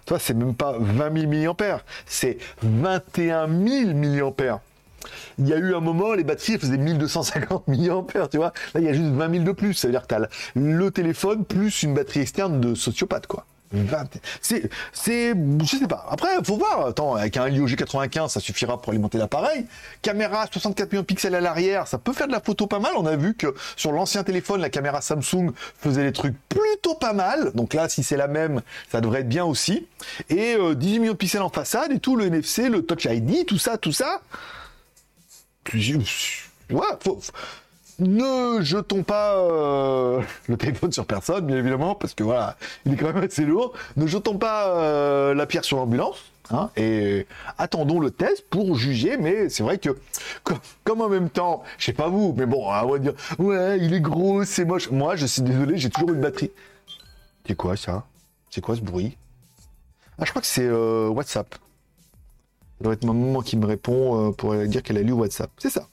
[0.05, 4.59] toi c'est même pas 20 000 mAh, c'est 21 000 mAh
[5.37, 8.53] il y a eu un moment, les batteries faisaient 1250 mAh, tu vois.
[8.73, 9.73] Là, il y a juste 20 000 de plus.
[9.73, 13.45] Ça veut dire que tu as le téléphone plus une batterie externe de sociopathe, quoi.
[14.41, 16.05] C'est, je sais pas.
[16.09, 16.87] Après, faut voir.
[16.87, 19.65] Attends, avec un Helio G95, ça suffira pour alimenter l'appareil.
[20.01, 22.93] Caméra 64 millions de pixels à l'arrière, ça peut faire de la photo pas mal.
[22.97, 27.13] On a vu que sur l'ancien téléphone, la caméra Samsung faisait des trucs plutôt pas
[27.13, 27.51] mal.
[27.55, 28.61] Donc là, si c'est la même,
[28.91, 29.87] ça devrait être bien aussi.
[30.29, 33.45] Et euh, 18 millions de pixels en façade et tout, le NFC, le Touch ID,
[33.45, 34.21] tout ça, tout ça.
[36.69, 37.19] Ouais, faut,
[37.99, 42.95] ne jetons pas euh, le téléphone sur personne, bien évidemment, parce que voilà, il est
[42.95, 43.73] quand même assez lourd.
[43.97, 46.17] Ne jetons pas euh, la pierre sur l'ambulance.
[46.51, 47.25] Hein, et
[47.57, 49.97] attendons le test pour juger, mais c'est vrai que
[50.83, 53.93] comme, en même temps, je sais pas vous, mais bon, on va dire ouais, il
[53.93, 54.91] est gros, c'est moche.
[54.91, 56.51] Moi, je suis désolé, j'ai toujours une batterie.
[57.47, 58.03] C'est quoi ça?
[58.49, 59.17] C'est quoi ce bruit?
[60.19, 61.55] Ah, je crois que c'est euh, WhatsApp.
[61.55, 65.49] Ça doit être ma maman qui me répond euh, pour dire qu'elle a lu WhatsApp.
[65.57, 65.87] C'est ça.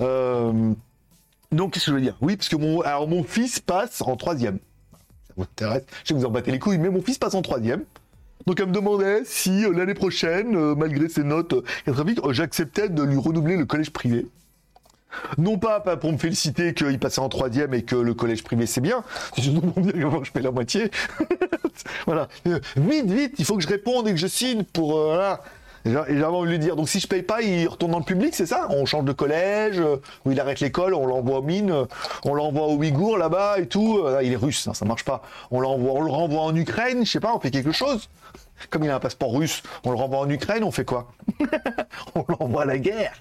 [0.00, 0.74] Euh,
[1.50, 2.16] donc, qu'est-ce que je veux dire?
[2.20, 4.58] Oui, parce que mon, alors mon fils passe en troisième.
[5.28, 5.84] Ça vous intéresse?
[6.02, 7.84] Je sais que vous en battez les couilles, mais mon fils passe en troisième.
[8.46, 13.02] Donc, elle me demandait si euh, l'année prochaine, euh, malgré ses notes catastrophiques, j'acceptais de
[13.02, 14.26] lui renouveler le collège privé.
[15.38, 18.66] Non pas, pas pour me féliciter qu'il passait en troisième et que le collège privé
[18.66, 19.02] c'est bien,
[19.38, 20.90] me que je fais la moitié.
[22.06, 22.28] voilà.
[22.76, 24.98] Vite, vite, il faut que je réponde et que je signe pour.
[25.92, 28.34] J'avais envie de lui dire, donc si je paye pas, il retourne dans le public,
[28.34, 28.68] c'est ça?
[28.70, 29.80] On change de collège,
[30.24, 31.86] ou il arrête l'école, on l'envoie aux mines,
[32.24, 34.02] on l'envoie aux Ouïghours là-bas et tout.
[34.02, 35.22] Là, il est russe, ça, ça marche pas.
[35.50, 38.08] On l'envoie, on le renvoie en Ukraine, je sais pas, on fait quelque chose.
[38.70, 41.12] Comme il a un passeport russe, on le renvoie en Ukraine, on fait quoi?
[42.14, 43.14] On l'envoie à la guerre.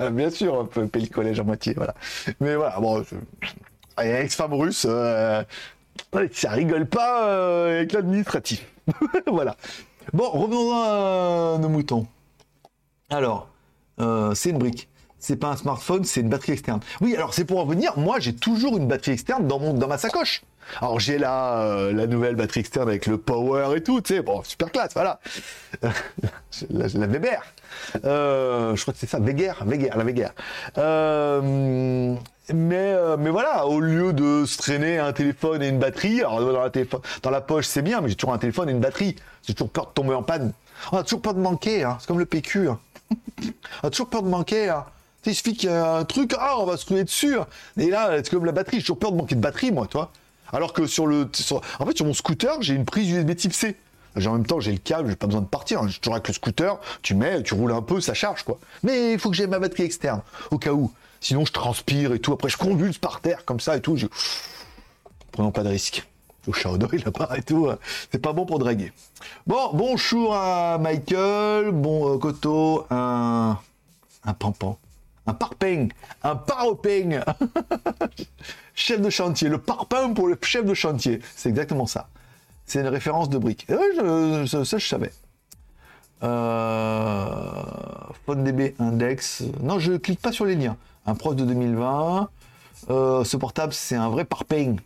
[0.12, 1.94] Bien sûr, on peut payer le collège à moitié, voilà.
[2.40, 3.04] Mais voilà, bon,
[3.98, 5.42] ex-femme russe, euh,
[6.32, 8.66] ça rigole pas euh, avec l'administratif.
[9.26, 9.56] voilà.
[10.12, 12.06] Bon, revenons à nos moutons.
[13.10, 13.48] Alors,
[14.00, 14.88] euh, c'est une brique.
[15.18, 16.80] C'est pas un smartphone, c'est une batterie externe.
[17.00, 17.96] Oui, alors c'est pour en venir.
[17.98, 20.42] Moi, j'ai toujours une batterie externe dans mon ma sacoche.
[20.80, 24.22] Alors j'ai la euh, la nouvelle batterie externe avec le power et tout, tu sais,
[24.22, 25.20] bon, super classe, voilà.
[25.82, 27.42] la, la Weber.
[28.04, 30.30] Euh, je crois que c'est ça, Weger, Weger, la Weger.
[32.52, 36.70] Euh, mais, voilà, au lieu de se traîner un téléphone et une batterie, alors
[37.22, 39.16] dans la, poche c'est bien, mais j'ai toujours un téléphone et une batterie.
[39.46, 40.52] J'ai toujours peur de tomber en panne.
[40.92, 41.98] On a toujours peur de manquer, hein.
[42.00, 42.68] c'est comme le PQ.
[42.68, 42.78] Hein.
[43.82, 44.68] on a toujours peur de manquer.
[44.68, 44.84] Hein.
[45.26, 47.36] Il suffit qu'il y a un truc, ah, on va se trouver dessus.
[47.76, 50.10] Et là, c'est comme la batterie, j'ai toujours peur de manquer de batterie, moi, toi.
[50.52, 51.28] Alors que sur le.
[51.78, 53.76] En fait, sur mon scooter, j'ai une prise USB type C.
[54.16, 55.86] En même temps, j'ai le câble, j'ai pas besoin de partir.
[55.86, 58.58] J'ai toujours avec le scooter, tu mets, tu roules un peu, ça charge, quoi.
[58.82, 60.90] Mais il faut que j'ai ma batterie externe, au cas où.
[61.20, 62.32] Sinon, je transpire et tout.
[62.32, 63.96] Après, je convulse par terre, comme ça et tout.
[65.32, 66.06] Prenons pas de risques.
[66.46, 67.66] Au Shadow, il a pas et tout.
[67.66, 67.76] euh,
[68.10, 68.92] C'est pas bon pour draguer.
[69.46, 71.70] Bon, bonjour à Michael.
[71.72, 73.58] Bon, euh, Koto, un.
[74.24, 74.78] Un pampan.
[75.26, 75.88] Un parpaing.
[76.22, 77.20] Un paroping.
[78.74, 79.48] chef de chantier.
[79.50, 81.20] Le parpaing pour le chef de chantier.
[81.36, 82.08] C'est exactement ça.
[82.64, 83.66] C'est une référence de brique.
[83.68, 85.12] Ça, je savais.
[86.22, 87.62] Euh,
[88.26, 89.42] PhoneDB Index.
[89.62, 90.76] Non, je clique pas sur les liens.
[91.10, 92.28] Un prof de 2020.
[92.88, 94.76] Euh, ce portable, c'est un vrai parpaing.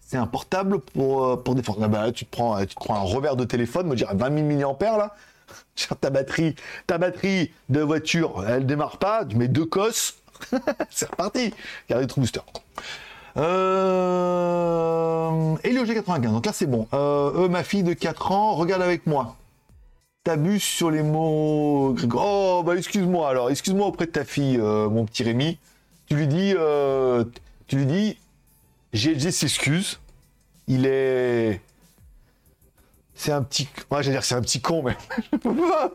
[0.00, 1.80] C'est un portable pour, euh, pour défendre.
[1.82, 4.58] Ah bah, tu, te prends, tu te prends un revers de téléphone, me dire 20
[4.58, 5.14] 000 mAh là.
[6.00, 6.54] Ta batterie,
[6.86, 10.14] ta batterie de voiture, elle démarre pas, tu mets deux cosses,
[10.90, 11.52] c'est reparti.
[11.88, 12.40] Regardez True Booster.
[13.36, 13.50] Euh...
[15.64, 16.86] Helio G95, donc là c'est bon.
[16.94, 19.36] Euh, ma fille de 4 ans, regarde avec moi.
[20.24, 21.94] T'abuses sur les mots.
[21.96, 22.24] Grégoire.
[22.28, 25.58] Oh, bah excuse-moi alors, excuse-moi auprès de ta fille, euh, mon petit Rémi.
[26.06, 27.24] Tu lui dis, euh,
[27.66, 28.18] tu lui dis,
[28.92, 29.98] GLG s'excuse.
[30.66, 31.60] Il est.
[33.14, 33.66] C'est un petit.
[33.90, 34.96] Moi, j'allais dire c'est un petit con, mais.
[35.32, 35.90] je peux pas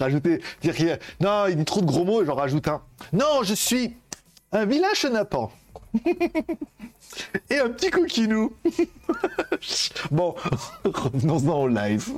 [0.00, 0.42] rajouter.
[0.62, 2.82] Dire qu'il a- Non, il dit trop de gros mots j'en rajoute un.
[3.12, 3.94] Non, je suis
[4.50, 5.50] un vilain chenapan.
[7.48, 8.54] et un petit coquinou.
[10.10, 10.34] bon,
[10.84, 12.08] revenons-en au live.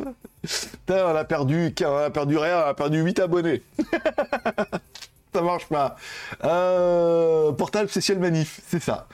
[0.88, 3.62] On a perdu, on a perdu rien, on a perdu 8 abonnés.
[5.34, 5.96] ça marche pas.
[6.44, 9.06] Euh, portable spécial manif, c'est ça.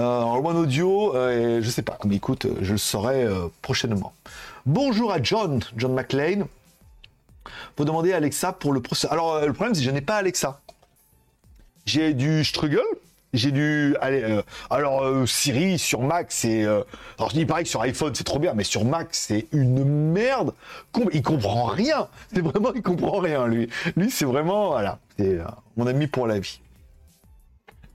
[0.00, 4.12] Euh, en One Audio, euh, je sais pas, mais écoute, je le saurai euh, prochainement.
[4.66, 6.48] Bonjour à John, John McLean.
[7.76, 9.12] Faut demander à Alexa pour le processeur.
[9.12, 10.60] Alors, euh, le problème, c'est que je n'ai pas Alexa.
[11.86, 12.80] J'ai du Struggle,
[13.34, 13.96] j'ai du.
[14.00, 16.64] allez, euh, alors, euh, Siri sur Mac, c'est.
[16.64, 16.82] euh,
[17.18, 19.84] alors, je dis pareil que sur iPhone, c'est trop bien, mais sur Mac, c'est une
[19.84, 20.54] merde.
[21.12, 22.08] Il comprend rien.
[22.32, 23.68] C'est vraiment, il comprend rien, lui.
[23.96, 24.68] Lui, c'est vraiment.
[24.68, 24.98] Voilà.
[25.18, 25.38] C'est
[25.76, 26.60] mon ami pour la vie.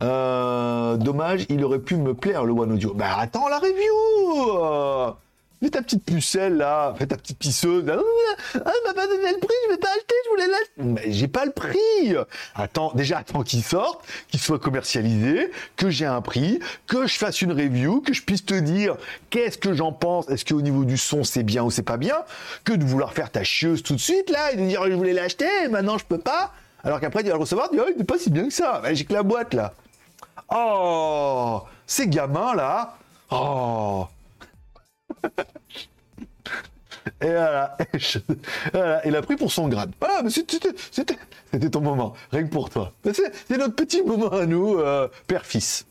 [0.01, 2.93] Dommage, il aurait pu me plaire le One Audio.
[2.93, 5.15] Bah attends la review
[5.61, 7.83] Fais ta petite pucelle là, ta petite pisseuse.
[7.85, 7.97] là.
[8.55, 10.71] Ah, elle m'a pas donné le prix, je vais pas acheter, je voulais l'acheter.
[10.77, 12.15] Mais j'ai pas le prix.
[12.55, 17.41] Attends, déjà attends qu'il sorte, qu'il soit commercialisé, que j'ai un prix, que je fasse
[17.41, 18.95] une review, que je puisse te dire
[19.31, 22.15] qu'est-ce que j'en pense, est-ce qu'au niveau du son c'est bien ou c'est pas bien,
[22.63, 25.13] que de vouloir faire ta chieuse tout de suite là et de dire je voulais
[25.13, 26.53] l'acheter, maintenant je peux pas.
[26.85, 28.53] Alors qu'après tu vas le recevoir, tu dis oh, il n'est pas si bien que
[28.53, 28.79] ça.
[28.81, 29.73] Bah, j'ai que la boîte là.
[30.55, 32.95] Oh, ces gamins là.
[33.29, 34.07] Oh.
[37.21, 37.77] Et voilà.
[38.71, 39.07] Voilà.
[39.07, 39.91] Il a pris pour son grade.
[40.29, 42.13] C'était, ton moment.
[42.31, 42.93] Rien que pour toi.
[43.11, 45.85] C'est, notre petit moment à nous, euh, père-fils.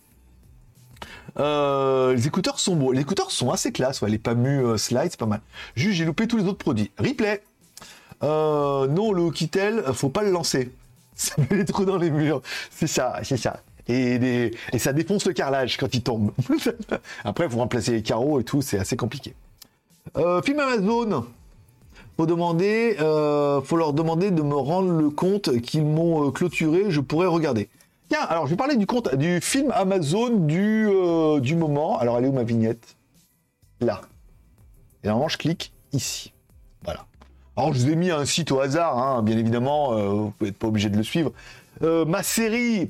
[1.38, 2.92] Euh, les écouteurs sont beaux.
[2.92, 4.02] Les écouteurs sont assez classe.
[4.02, 5.40] Ouais, les PAMU euh, slide, c'est pas mal.
[5.76, 6.90] Juste, j'ai loupé tous les autres produits.
[6.98, 7.42] Replay.
[8.22, 10.72] Euh, non, le Hokitel, faut pas le lancer.
[11.14, 12.42] Ça met les trous dans les murs.
[12.70, 13.60] C'est ça, c'est ça.
[13.88, 16.32] Et, des- et ça défonce le carrelage quand il tombe.
[17.24, 19.34] Après, faut remplacer les carreaux et tout, c'est assez compliqué.
[20.16, 21.24] Euh, film Amazon.
[22.16, 26.86] Faut demander, euh, faut leur demander de me rendre le compte qu'ils m'ont euh, clôturé.
[26.90, 27.68] Je pourrais regarder.
[28.08, 31.98] Tiens, alors je vais parler du compte du film Amazon du euh, du moment.
[31.98, 32.96] Alors elle est où ma vignette?
[33.80, 34.00] Là.
[35.04, 36.32] Et normalement, je clique ici.
[36.82, 37.06] Voilà.
[37.56, 39.92] Alors je vous ai mis un site au hasard, hein, bien évidemment.
[39.94, 41.30] vous n'êtes pas obligé de le suivre.
[41.82, 42.88] Euh, ma série,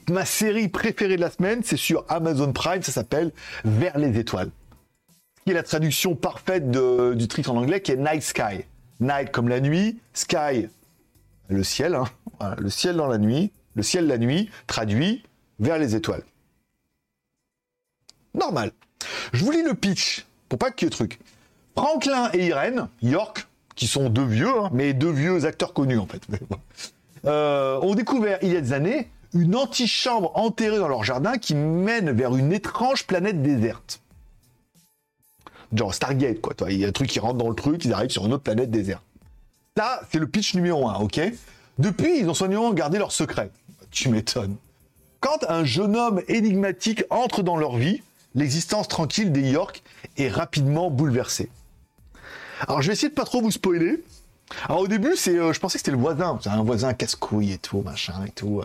[0.69, 2.83] préférée de la semaine, c'est sur Amazon Prime.
[2.83, 3.33] Ça s'appelle
[3.65, 4.51] Vers les étoiles
[5.49, 8.67] qui est la traduction parfaite du titre en anglais, qui est Night Sky.
[9.01, 10.69] Night comme la nuit, Sky,
[11.49, 12.05] le ciel, hein.
[12.59, 15.23] Le ciel dans la nuit, le ciel la nuit, traduit
[15.59, 16.23] vers les étoiles.
[18.35, 18.73] Normal.
[19.33, 21.19] Je vous lis le pitch, pour pas qu'il y ait truc.
[21.75, 26.07] Franklin et Irène, York, qui sont deux vieux, hein, mais deux vieux acteurs connus en
[26.07, 26.21] fait,
[27.25, 31.55] euh, ont découvert il y a des années une antichambre enterrée dans leur jardin qui
[31.55, 34.01] mène vers une étrange planète déserte
[35.77, 36.55] genre Stargate, quoi.
[36.71, 38.43] Il y a un truc qui rentre dans le truc, ils arrivent sur une autre
[38.43, 39.03] planète déserte.
[39.77, 41.21] Ça, c'est le pitch numéro un, ok?
[41.79, 43.51] Depuis, ils ont soigneusement gardé leur secret.
[43.91, 44.57] Tu m'étonnes.
[45.21, 48.03] Quand un jeune homme énigmatique entre dans leur vie,
[48.35, 49.83] l'existence tranquille des York
[50.17, 51.51] est rapidement bouleversée.
[52.67, 54.03] Alors, je vais essayer de pas trop vous spoiler.
[54.69, 56.39] Alors, au début, c'est, euh, je pensais que c'était le voisin.
[56.43, 58.63] C'est un voisin casse-couille et tout, machin et tout.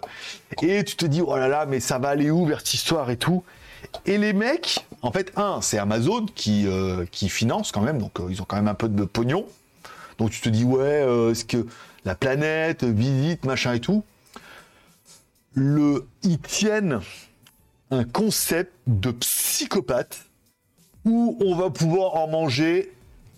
[0.62, 3.10] Et tu te dis, oh là là, mais ça va aller où vers cette histoire
[3.10, 3.44] et tout?
[4.06, 8.28] Et les mecs, en fait, un, c'est Amazon qui, euh, finance quand même, donc euh,
[8.30, 9.46] ils ont quand même un peu de pognon.
[10.18, 11.66] Donc tu te dis, ouais, est-ce que
[12.06, 14.04] la planète visite, machin et tout?
[15.54, 17.02] Le, Ils tiennent
[17.92, 20.26] un concept de psychopathe
[21.06, 22.92] où on va pouvoir en manger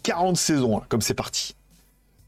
[0.04, 1.56] 40 saisons, comme c'est parti.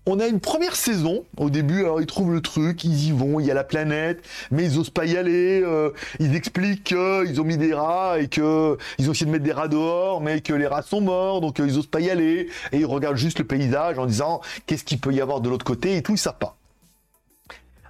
[0.08, 1.26] On a une première saison.
[1.38, 4.24] Au début, alors ils trouvent le truc, ils y vont, il y a la planète,
[4.50, 5.62] mais ils osent pas y aller.
[5.62, 9.44] euh, ils expliquent qu'ils ont mis des rats et que ils ont essayé de mettre
[9.44, 12.10] des rats dehors, mais que les rats sont morts, donc euh, ils osent pas y
[12.10, 12.50] aller.
[12.72, 15.66] Et ils regardent juste le paysage en disant qu'est-ce qu'il peut y avoir de l'autre
[15.66, 16.58] côté et tout, ils savent pas.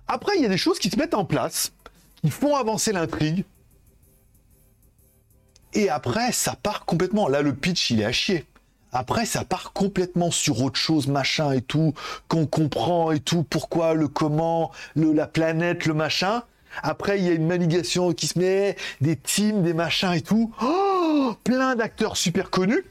[0.08, 1.72] Après, il y a des choses qui se mettent en place,
[2.22, 3.46] qui font avancer l'intrigue.
[5.74, 7.28] Et après, ça part complètement.
[7.28, 8.46] Là, le pitch, il est à chier.
[8.92, 11.94] Après, ça part complètement sur autre chose, machin et tout,
[12.28, 16.44] qu'on comprend et tout, pourquoi, le comment, la planète, le machin.
[16.84, 20.54] Après, il y a une manigation qui se met, des teams, des machins et tout.
[20.62, 22.86] Oh, plein d'acteurs super connus.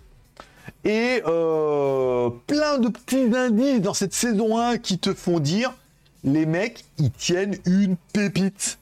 [0.85, 5.73] Et euh, plein de petits indices dans cette saison 1 qui te font dire,
[6.25, 8.79] les mecs, ils tiennent une pépite.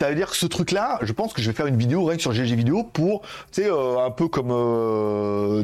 [0.00, 2.16] Ça veut dire que ce truc-là, je pense que je vais faire une vidéo rien
[2.16, 3.20] que sur GG vidéo pour,
[3.52, 5.62] tu sais, euh, un peu comme euh,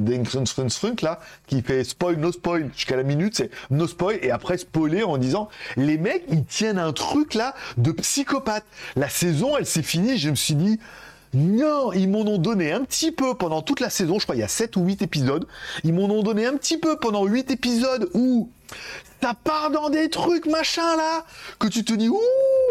[0.68, 4.58] Frunk là, qui fait spoil, no spoil jusqu'à la minute, c'est no spoil et après
[4.58, 8.66] spoiler en disant les mecs ils tiennent un truc là de psychopathe.
[8.94, 10.78] La saison elle s'est finie, je me suis dit
[11.36, 14.40] non, ils m'en ont donné un petit peu pendant toute la saison, je crois il
[14.40, 15.46] y a 7 ou 8 épisodes.
[15.84, 18.48] Ils m'en ont donné un petit peu pendant 8 épisodes où
[19.22, 21.26] ça part dans des trucs machin là,
[21.58, 22.18] que tu te dis ouh,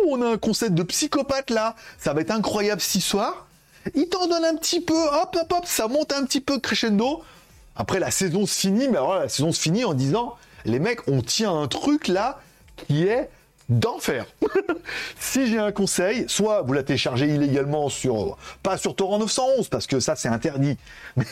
[0.07, 3.45] on a un concept de psychopathe là, ça va être incroyable ce soir.
[3.93, 7.23] Ils t'en donnent un petit peu, hop hop hop, ça monte un petit peu crescendo.
[7.75, 11.07] Après la saison se finit, mais alors la saison se finit en disant les mecs,
[11.07, 12.39] on tient un truc là
[12.87, 13.29] qui est
[13.69, 14.25] d'enfer.
[15.19, 19.87] si j'ai un conseil, soit vous la téléchargez illégalement sur, pas sur Torrent 911 parce
[19.87, 20.77] que ça c'est interdit,
[21.17, 21.25] mais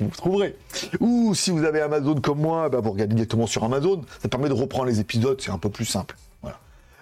[0.00, 0.56] vous trouverez.
[1.00, 4.02] Ou si vous avez Amazon comme moi, bah, vous regardez directement sur Amazon.
[4.20, 6.16] Ça permet de reprendre les épisodes, c'est un peu plus simple.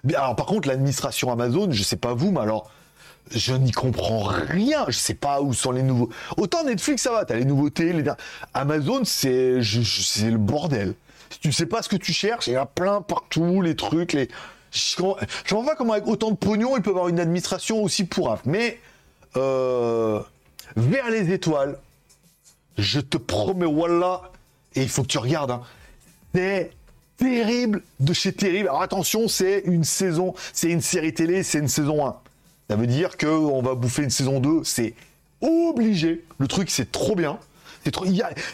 [0.04, 2.70] Bien, alors par contre, l'administration Amazon, je sais pas vous, mais alors
[3.30, 4.84] je n'y comprends rien.
[4.88, 6.10] Je sais pas où sont les nouveaux.
[6.36, 7.92] Autant Netflix, ça va, t'as les nouveautés.
[7.94, 8.04] Les...
[8.52, 10.94] Amazon, c'est le bordel.
[11.30, 14.12] Si tu sais pas ce que tu cherches, il y a plein partout, les trucs,
[14.12, 14.28] les.
[14.74, 18.40] Je comprends pas comment avec autant de pognon, il peut avoir une administration aussi pourrave.
[18.44, 18.80] Mais
[19.36, 20.20] euh,
[20.76, 21.78] vers les étoiles,
[22.76, 24.32] je te promets, voilà,
[24.74, 25.62] et il faut que tu regardes, hein,
[26.34, 26.72] c'est
[27.16, 28.68] terrible de chez terrible.
[28.68, 32.16] Alors attention, c'est une saison, c'est une série télé, c'est une saison 1.
[32.68, 34.94] Ça veut dire que on va bouffer une saison 2, c'est
[35.40, 36.24] obligé.
[36.38, 37.38] Le truc, c'est trop bien.
[37.92, 38.04] Trop...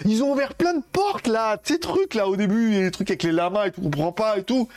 [0.05, 3.23] Ils ont ouvert plein de portes là, ces trucs là au début, les trucs avec
[3.23, 4.69] les lamas et tout, on comprend pas et tout.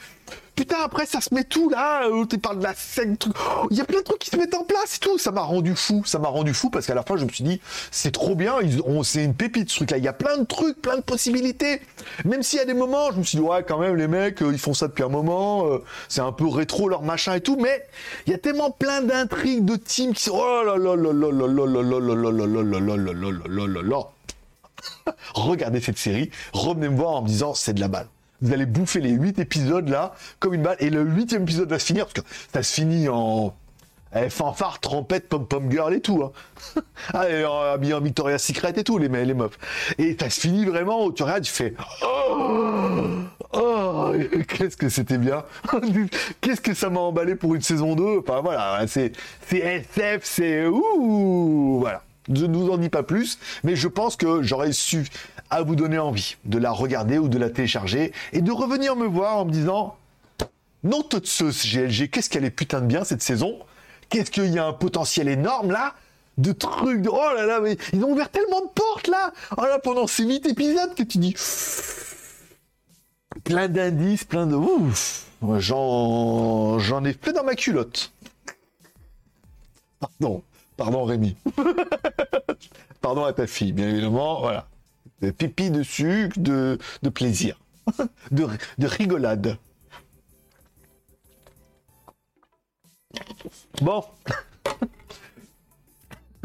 [0.56, 3.18] Putain, après ça se met tout là, euh, tu parles de la scène.
[3.28, 5.18] Oh, Il y a plein de trucs qui se mettent en place et tout.
[5.18, 7.44] Ça m'a rendu fou, ça m'a rendu fou parce qu'à la fin je me suis
[7.44, 8.58] dit, c'est trop bien,
[9.04, 9.98] c'est une pépite ce truc là.
[9.98, 11.82] Il y a plein de trucs, plein de possibilités.
[12.24, 14.44] Même s'il y a des moments, je me suis dit, ouais, quand même, les mecs,
[14.44, 17.42] euh, ils font ça depuis un moment, euh, c'est un peu rétro leur machin et
[17.42, 17.84] tout, mais
[18.28, 21.32] il y a tellement plein d'intrigues, de teams qui sont, oh là là là là
[21.32, 24.04] là là là là là là là là là là là là là
[25.34, 28.08] regardez cette série, revenez me voir en me disant c'est de la balle.
[28.42, 31.80] Vous allez bouffer les 8 épisodes là comme une balle et le huitième épisode va
[31.80, 33.56] se finir parce que ça se finit en
[34.16, 36.22] eh, fanfare, trompette, pom pom girl et tout.
[36.24, 36.82] Hein.
[37.14, 39.58] ah, et, euh, habillé en Victoria's Secret et tout les, me- les meufs.
[39.98, 41.74] Et ça se finit vraiment où tu regardes, tu fais
[42.04, 43.22] oh,
[43.54, 44.14] oh
[44.48, 45.44] qu'est-ce que c'était bien.
[46.42, 48.20] qu'est-ce que ça m'a emballé pour une saison 2.
[48.20, 49.14] Enfin voilà, c'est
[49.48, 52.04] c'est SF, c'est ouh voilà.
[52.34, 55.08] Je ne vous en dis pas plus, mais je pense que j'aurais su
[55.50, 59.06] à vous donner envie de la regarder ou de la télécharger et de revenir me
[59.06, 59.98] voir en me disant
[60.84, 63.60] non, ce GLG, qu'est-ce qu'elle est putain de bien cette saison?
[64.10, 65.96] Qu'est-ce qu'il y a un potentiel énorme là?
[66.38, 67.10] De trucs, de...
[67.10, 69.32] oh là là, mais ils ont ouvert tellement de portes là!
[69.58, 71.36] Oh là, pendant ces 8 épisodes que tu dis
[73.44, 75.28] plein d'indices, plein de ouf!
[75.60, 78.12] J'en ai fait dans ma culotte.
[80.00, 80.44] Pardon,
[80.78, 81.36] pardon Rémi.
[83.02, 84.68] Pardon à ta fille, bien évidemment, voilà.
[85.38, 87.60] Pipi de, de plaisir,
[88.32, 88.48] de,
[88.78, 89.58] de rigolade.
[93.82, 94.04] Bon.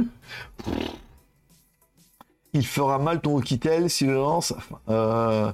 [2.54, 4.54] Il fera mal ton Oukitel s'il le lance.
[4.88, 5.52] Euh,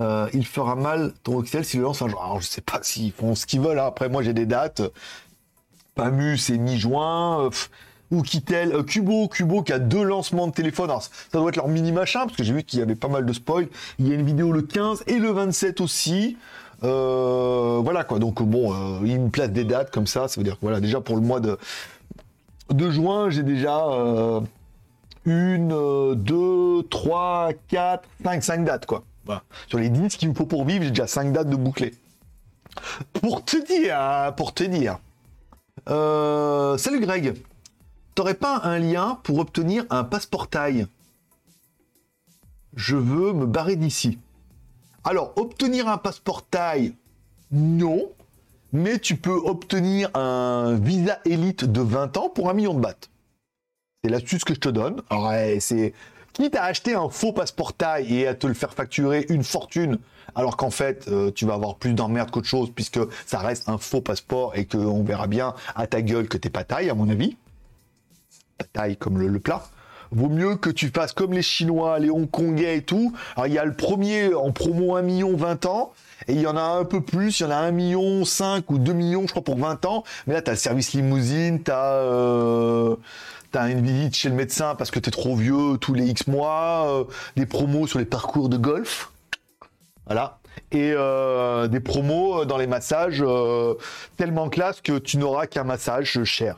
[0.00, 2.22] euh, il fera mal ton Oukitel s'il le lance un jour.
[2.22, 3.78] Alors, je sais pas s'ils font ce qu'ils veulent.
[3.78, 3.86] hein.
[3.86, 4.82] Après, moi, j'ai des dates.
[5.94, 7.44] Pamu, c'est mi-juin.
[7.44, 7.70] Euh, pff,
[8.12, 10.90] Oukitel, euh, Kubo, Kubo qui a deux lancements de téléphone.
[11.00, 13.24] Ça doit être leur mini machin parce que j'ai vu qu'il y avait pas mal
[13.24, 13.68] de spoil.
[13.98, 16.36] Il y a une vidéo le 15 et le 27 aussi.
[16.84, 18.18] Euh, voilà quoi.
[18.18, 20.28] Donc bon, euh, il me place des dates comme ça.
[20.28, 21.58] Ça veut dire voilà, déjà pour le mois de
[22.90, 23.80] juin, j'ai déjà
[25.24, 29.04] une, deux, trois, quatre, cinq, cinq dates quoi.
[29.68, 31.94] Sur les 10 qu'il me faut pour vivre, j'ai déjà cinq dates de bouclées.
[33.14, 34.98] Pour te dire, pour te dire.
[35.88, 37.34] Euh, salut Greg.
[38.14, 40.86] T'aurais pas un lien pour obtenir un passeport taille?
[42.76, 44.18] Je veux me barrer d'ici.
[45.04, 46.94] Alors, obtenir un passeport taille,
[47.50, 48.10] non.
[48.72, 53.08] Mais tu peux obtenir un visa élite de 20 ans pour un million de bahts.
[54.02, 55.02] C'est l'astuce que je te donne.
[55.10, 55.92] Ouais, c'est
[56.32, 59.98] quitte à acheter un faux passeport taille et à te le faire facturer une fortune,
[60.34, 63.78] alors qu'en fait, euh, tu vas avoir plus d'emmerde qu'autre chose, puisque ça reste un
[63.78, 67.08] faux passeport et qu'on verra bien à ta gueule que t'es pas taille, à mon
[67.08, 67.36] avis.
[68.58, 69.64] Pas taille comme le, plat.
[70.10, 73.14] Vaut mieux que tu fasses comme les Chinois, les Hongkongais et tout.
[73.36, 75.92] Alors, il y a le premier en promo 1 million 20 ans.
[76.28, 78.70] Et il y en a un peu plus, il y en a 1 million 5
[78.70, 80.04] ou 2 millions, je crois, pour 20 ans.
[80.26, 82.94] Mais là, tu as le service limousine, euh,
[83.50, 86.26] t'as une visite chez le médecin parce que tu es trop vieux tous les X
[86.26, 87.04] mois, euh,
[87.36, 89.11] des promos sur les parcours de golf.
[90.06, 90.38] Voilà.
[90.70, 93.74] Et euh, des promos dans les massages euh,
[94.16, 96.56] tellement classe que tu n'auras qu'un massage cher.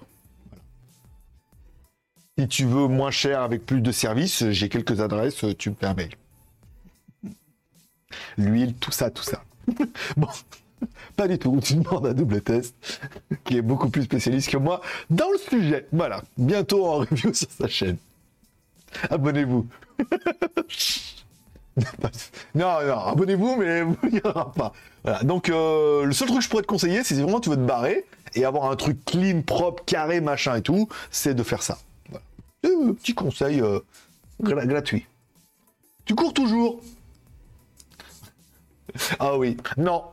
[2.38, 5.86] Si tu veux moins cher avec plus de services, j'ai quelques adresses, tu me fais
[5.86, 6.10] un mail.
[8.36, 9.44] L'huile, tout ça, tout ça.
[10.16, 10.28] bon,
[11.16, 11.60] pas du tout.
[11.62, 12.74] Tu demandes un double test
[13.44, 14.80] qui est beaucoup plus spécialiste que moi
[15.10, 15.86] dans le sujet.
[15.92, 17.98] Voilà, bientôt en review sur sa chaîne.
[19.10, 19.66] Abonnez-vous.
[22.54, 24.72] non, non, abonnez-vous, mais il n'y aura pas.
[25.22, 27.56] Donc, euh, le seul truc que je pourrais te conseiller, c'est si vraiment tu veux
[27.56, 31.62] te barrer et avoir un truc clean, propre, carré, machin et tout, c'est de faire
[31.62, 31.78] ça.
[32.64, 33.80] Euh, petit conseil euh,
[34.42, 35.06] gra- gratuit.
[36.04, 36.80] Tu cours toujours
[39.18, 40.04] ah oui, non,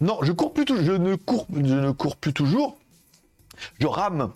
[0.00, 2.76] non, je cours plus toujours, je ne cours, je ne cours plus toujours,
[3.80, 4.30] je rame.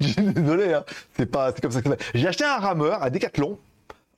[0.00, 0.84] Désolé, hein.
[1.16, 1.96] c'est pas, comme ça que ça.
[2.14, 3.58] J'ai acheté un rameur à Decathlon,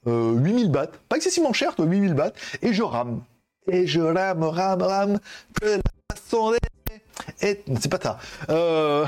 [0.07, 2.33] euh, 8000 bahts, pas excessivement cher, toi, 8000 bahts,
[2.63, 3.23] et je rame.
[3.67, 5.19] Et je rame, rame, rame,
[5.63, 6.55] de la façon.
[7.41, 8.19] Et c'est pas ça.
[8.51, 9.07] Euh,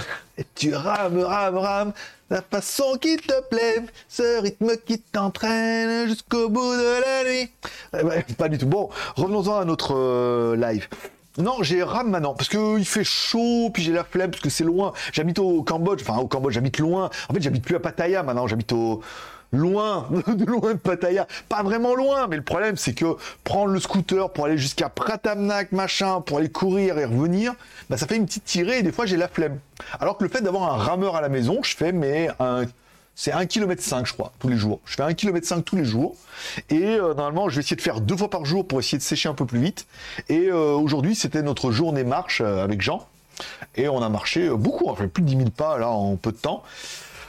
[0.55, 1.93] tu rames, rames, rames,
[2.31, 7.51] la façon qui te plaît, ce rythme qui t'entraîne jusqu'au bout de la nuit.
[7.99, 8.67] Eh ben, pas du tout.
[8.67, 10.89] Bon, revenons-en à notre euh, live.
[11.39, 14.49] Non, j'ai rame maintenant parce que il fait chaud, puis j'ai la flemme parce que
[14.49, 14.95] c'est loin.
[15.13, 17.11] J'habite au Cambodge, enfin au Cambodge, j'habite loin.
[17.29, 19.03] En fait, j'habite plus à Pattaya maintenant, j'habite au
[19.53, 21.27] loin, de loin de Pattaya.
[21.49, 25.73] Pas vraiment loin, mais le problème c'est que prendre le scooter pour aller jusqu'à Pratamnak,
[25.73, 27.55] machin, pour aller courir et revenir,
[27.91, 29.59] bah ça fait une petite tirée et des fois j'ai la flemme.
[30.01, 32.65] Alors que le fait d'avoir un rameur à la maison, je fais mais un
[33.19, 34.81] c'est 1 km 5 je crois tous les jours.
[34.85, 36.15] Je fais 1 km 5 tous les jours
[36.69, 39.03] et euh, normalement je vais essayer de faire deux fois par jour pour essayer de
[39.03, 39.87] sécher un peu plus vite.
[40.29, 43.09] Et euh, aujourd'hui c'était notre journée marche euh, avec Jean
[43.75, 46.17] et on a marché beaucoup, on a fait plus de 10 000 pas là en
[46.17, 46.63] peu de temps.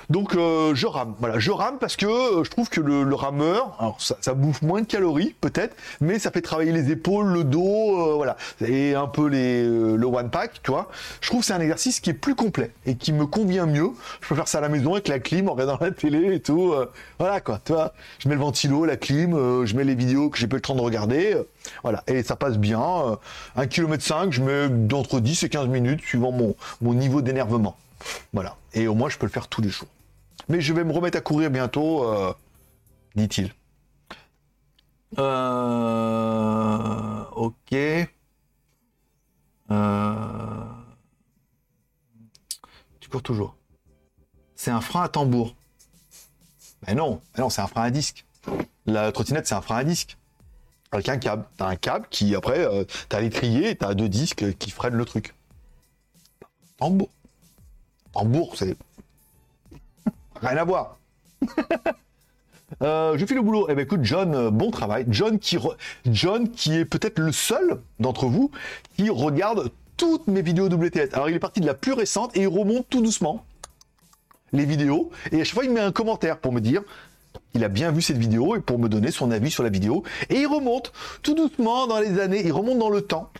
[0.09, 3.15] Donc euh, je rame, voilà, je rame parce que euh, je trouve que le, le
[3.15, 7.27] rameur, alors ça, ça bouffe moins de calories peut-être, mais ça fait travailler les épaules,
[7.27, 10.87] le dos, euh, voilà, et un peu les, euh, le one pack, tu vois.
[11.19, 13.89] Je trouve que c'est un exercice qui est plus complet et qui me convient mieux.
[14.21, 16.39] Je peux faire ça à la maison avec la clim, en regardant la télé et
[16.39, 16.89] tout, euh,
[17.19, 17.93] voilà quoi, tu vois.
[18.19, 20.75] Je mets le ventilo, la clim, je mets les vidéos que j'ai pas le temps
[20.75, 21.35] de regarder,
[21.83, 22.81] voilà, et ça passe bien.
[22.81, 23.15] Euh,
[23.55, 27.77] un kilomètre 5, je mets d'entre 10 et 15 minutes suivant mon, mon niveau d'énervement.
[28.33, 28.55] Voilà.
[28.73, 29.87] Et au moins, je peux le faire tous les jours.
[30.49, 32.33] Mais je vais me remettre à courir bientôt, euh,
[33.15, 33.53] dit-il.
[35.17, 37.73] Euh, ok.
[39.69, 40.65] Euh,
[42.99, 43.55] tu cours toujours.
[44.55, 45.55] C'est un frein à tambour.
[46.85, 48.25] Mais non, non, c'est un frein à disque.
[48.85, 50.17] La trottinette, c'est un frein à disque.
[50.91, 51.45] Avec un câble.
[51.57, 55.05] T'as un câble qui, après, euh, t'as l'étrier et t'as deux disques qui freinent le
[55.05, 55.33] truc.
[56.77, 57.09] Tambour.
[58.13, 58.77] Tambour, c'est
[60.41, 60.97] Rien à voir.
[62.83, 63.67] Euh, je file le boulot.
[63.69, 65.05] Eh ben écoute, John, euh, bon travail.
[65.09, 68.51] John qui, est peut-être le seul d'entre vous
[68.97, 71.13] qui regarde toutes mes vidéos WTS.
[71.13, 73.45] Alors il est parti de la plus récente et il remonte tout doucement
[74.51, 75.11] les vidéos.
[75.31, 76.83] Et à chaque fois, il met un commentaire pour me dire
[77.53, 80.03] qu'il a bien vu cette vidéo et pour me donner son avis sur la vidéo.
[80.29, 80.91] Et il remonte
[81.23, 82.41] tout doucement dans les années.
[82.45, 83.31] Il remonte dans le temps.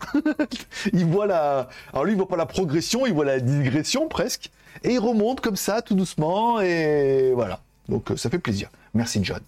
[0.93, 1.69] il voit la.
[1.91, 4.51] Alors lui, il voit pas la progression, il voit la digression presque.
[4.83, 6.59] Et il remonte comme ça, tout doucement.
[6.61, 7.59] Et voilà.
[7.89, 8.69] Donc euh, ça fait plaisir.
[8.93, 9.39] Merci John.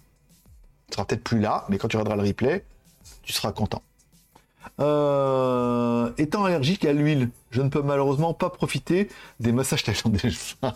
[0.90, 2.64] Tu seras peut-être plus là, mais quand tu regarderas le replay,
[3.22, 3.82] tu seras content.
[4.80, 9.08] Euh, étant allergique à l'huile, je ne peux malheureusement pas profiter
[9.38, 10.30] des massages thaïlandais.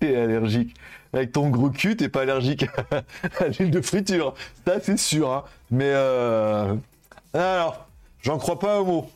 [0.00, 0.74] T'es allergique.
[1.12, 2.64] Avec ton gros cul, t'es pas allergique
[3.40, 4.34] à l'huile de friture.
[4.66, 5.30] Ça, c'est sûr.
[5.30, 5.44] hein.
[5.70, 6.74] Mais euh...
[7.34, 7.86] alors,
[8.22, 9.10] j'en crois pas un mot.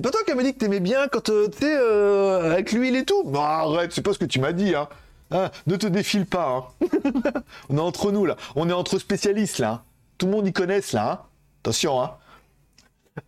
[0.00, 2.96] C'est pas toi qui m'as dit que t'aimais bien quand euh, sais, euh, avec l'huile
[2.96, 4.88] et tout Bah arrête, c'est pas ce que tu m'as dit, hein.
[5.30, 6.88] Hein, ne te défile pas, hein.
[7.68, 8.36] On est entre nous, là.
[8.56, 9.84] On est entre spécialistes, là.
[10.16, 11.10] Tout le monde y connaisse, là.
[11.12, 11.18] hein.
[11.62, 12.12] Attention, hein.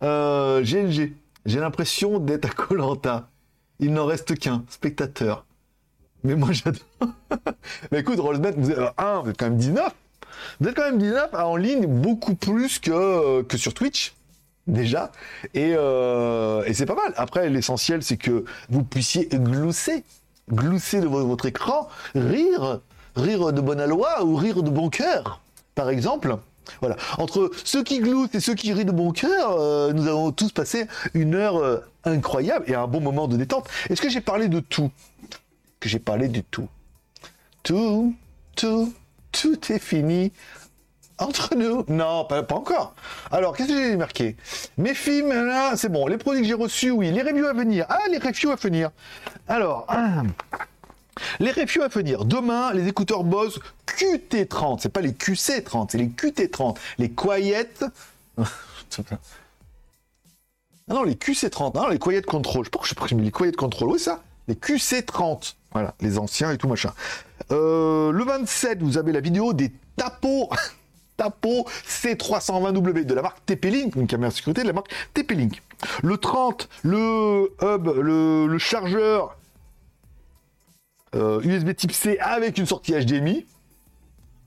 [0.01, 1.13] Euh, GLG.
[1.45, 3.29] J'ai l'impression d'être à Colanta.
[3.77, 5.45] Il n'en reste qu'un, spectateur.
[6.23, 6.81] Mais moi, j'adore.
[7.91, 9.93] Mais écoute, Rollsmet, vous êtes, euh, vous êtes quand même 19.
[10.59, 14.15] Vous êtes quand même 19 en ligne beaucoup plus que, que sur Twitch
[14.67, 15.11] déjà.
[15.53, 17.13] Et, euh, et c'est pas mal.
[17.17, 20.03] Après, l'essentiel, c'est que vous puissiez glousser,
[20.51, 22.79] glousser de votre écran, rire,
[23.15, 25.41] rire de bonne aloi ou rire de bon cœur,
[25.75, 26.37] par exemple.
[26.79, 26.95] Voilà.
[27.17, 30.51] Entre ceux qui gloussent et ceux qui rient de bon cœur, euh, nous avons tous
[30.51, 33.67] passé une heure euh, incroyable et un bon moment de détente.
[33.89, 34.89] Est-ce que j'ai parlé de tout?
[35.81, 36.69] Que j'ai parlé de tout.
[37.63, 38.15] Tout,
[38.55, 38.93] tout,
[39.31, 40.31] tout est fini.
[41.19, 42.95] Entre nous Non, pas, encore.
[43.31, 44.35] Alors, qu'est-ce que j'ai marqué?
[44.77, 45.33] Mes films,
[45.75, 46.07] c'est bon.
[46.07, 47.11] Les produits que j'ai reçus, oui.
[47.11, 47.85] Les reviews à venir.
[47.89, 48.89] Ah, les reviews à venir.
[49.47, 49.87] Alors,
[51.39, 52.25] les reviews à venir.
[52.25, 54.79] Demain, les écouteurs Bose QT30.
[54.81, 56.77] C'est pas les QC30, c'est les QT30.
[56.97, 57.69] Les Quiet...
[60.89, 61.75] Ah non, les QC30.
[61.75, 62.65] Non, les Quiet Control.
[62.65, 63.91] Je sais pas pourquoi je mis les Quiet Control.
[63.91, 64.21] Oui, ça.
[64.49, 65.55] Les QC30.
[65.71, 66.91] Voilà, les anciens et tout machin.
[67.51, 70.49] Euh, le 27, vous avez la vidéo des tapos
[71.17, 75.61] Tapo C320W de la marque TP-Link, une caméra de sécurité de la marque TP-Link.
[76.01, 79.37] Le 30, le hub, le, chargeur
[81.13, 83.45] USB euh, type C avec une sortie HDMI.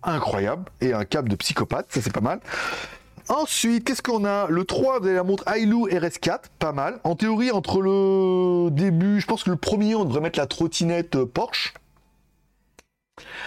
[0.03, 0.65] Incroyable.
[0.81, 2.41] Et un câble de psychopathe, ça c'est pas mal.
[3.29, 4.47] Ensuite, qu'est-ce qu'on a?
[4.49, 7.01] Le 3, vous avez la montre Ailu RS4, pas mal.
[7.03, 11.25] En théorie, entre le début, je pense que le premier, on devrait mettre la trottinette
[11.25, 11.75] Porsche.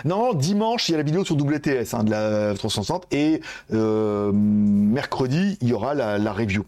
[0.05, 3.41] Non, dimanche, il y a la vidéo sur WTS hein, de la 360 et
[3.73, 6.65] euh, mercredi, il y aura la, review.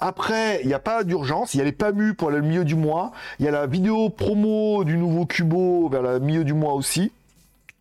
[0.00, 2.74] Après, il n'y a pas d'urgence, il y a les PAMU pour le milieu du
[2.74, 6.72] mois, il y a la vidéo promo du nouveau Cubo vers le milieu du mois
[6.74, 7.12] aussi.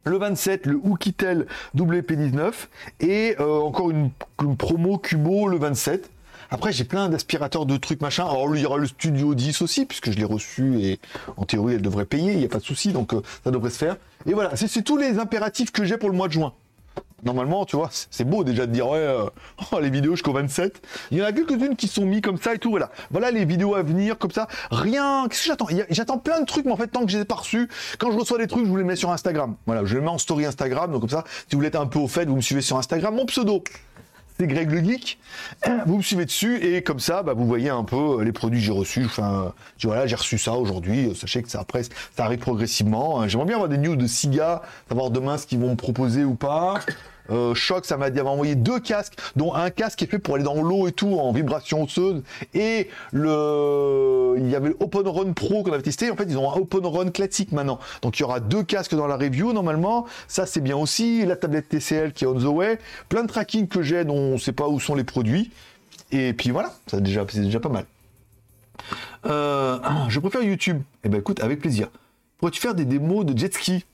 [0.05, 2.51] Le 27, le Oukitel WP19
[2.99, 4.11] et euh, encore une,
[4.41, 6.09] une promo Cubo le 27.
[6.51, 8.25] Après, j'ai plein d'aspirateurs de trucs machin.
[8.25, 10.99] Alors, il y aura le Studio 10 aussi, puisque je l'ai reçu et
[11.37, 12.33] en théorie, elle devrait payer.
[12.33, 13.97] Il n'y a pas de souci, donc euh, ça devrait se faire.
[14.25, 16.53] Et voilà, c'est tous les impératifs que j'ai pour le mois de juin.
[17.23, 19.25] Normalement, tu vois, c'est beau déjà de dire, ouais, euh,
[19.71, 20.81] oh, les vidéos jusqu'au 27.
[21.11, 22.89] Il y en a quelques-unes qui sont mis comme ça et tout, voilà.
[23.11, 24.47] Voilà les vidéos à venir, comme ça.
[24.71, 25.67] Rien, qu'est-ce que j'attends?
[25.89, 28.11] J'attends plein de trucs, mais en fait, tant que je les ai pas reçus, quand
[28.11, 29.55] je reçois des trucs, je vous les mets sur Instagram.
[29.65, 31.87] Voilà, je les mets en story Instagram, donc comme ça, si vous voulez être un
[31.87, 33.15] peu au fait, vous me suivez sur Instagram.
[33.15, 33.63] Mon pseudo,
[34.39, 35.19] c'est Greg le Geek.
[35.85, 38.59] Vous me suivez dessus et comme ça, bah, vous voyez un peu euh, les produits
[38.59, 39.03] que j'ai reçus.
[39.05, 41.13] Enfin, voilà, j'ai reçu ça aujourd'hui.
[41.15, 41.65] Sachez que ça
[42.15, 43.27] ça arrive progressivement.
[43.27, 46.35] J'aimerais bien avoir des news de Siga, savoir demain ce qu'ils vont me proposer ou
[46.35, 46.79] pas.
[47.31, 50.35] Euh, Choc, ça m'a dit envoyé deux casques, dont un casque qui est fait pour
[50.35, 52.23] aller dans l'eau et tout en vibration osseuse.
[52.53, 56.11] Et le, il y avait l'Open Run Pro qu'on avait testé.
[56.11, 57.79] En fait, ils ont un Open Run classique maintenant.
[58.01, 60.05] Donc il y aura deux casques dans la review normalement.
[60.27, 61.25] Ça c'est bien aussi.
[61.25, 62.79] La tablette TCL qui est on the way.
[63.09, 65.51] Plein de tracking que j'ai dont on ne sait pas où sont les produits.
[66.11, 67.85] Et puis voilà, c'est déjà, déjà pas mal.
[69.25, 69.77] Euh,
[70.07, 70.81] je préfère YouTube.
[71.03, 71.89] Eh ben écoute, avec plaisir.
[72.37, 73.85] Pourrais-tu faire des démos de jet ski?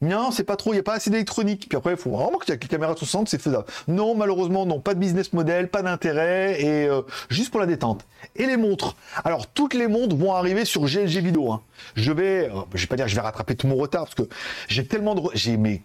[0.00, 1.66] Non, c'est pas trop, il n'y a pas assez d'électronique.
[1.68, 3.64] Puis après, il faut vraiment qu'il y ait les caméras 60, c'est faisable.
[3.88, 8.06] Non, malheureusement, non, pas de business model, pas d'intérêt, et euh, juste pour la détente.
[8.36, 8.94] Et les montres.
[9.24, 11.50] Alors, toutes les montres vont arriver sur GLG vidéo.
[11.50, 11.62] Hein.
[11.96, 14.14] Je vais, euh, je vais pas dire que je vais rattraper tout mon retard, parce
[14.14, 14.28] que
[14.68, 15.22] j'ai tellement de...
[15.34, 15.82] J'ai mes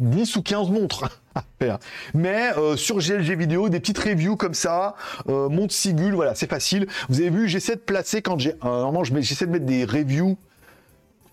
[0.00, 1.04] 10 ou 15 montres
[1.36, 1.78] à faire.
[2.14, 4.96] Mais euh, sur GLG vidéo, des petites reviews comme ça,
[5.28, 6.88] euh, montre Sigul, voilà, c'est facile.
[7.08, 8.54] Vous avez vu, j'essaie de placer quand j'ai...
[8.62, 10.36] normalement, j'essaie de mettre des reviews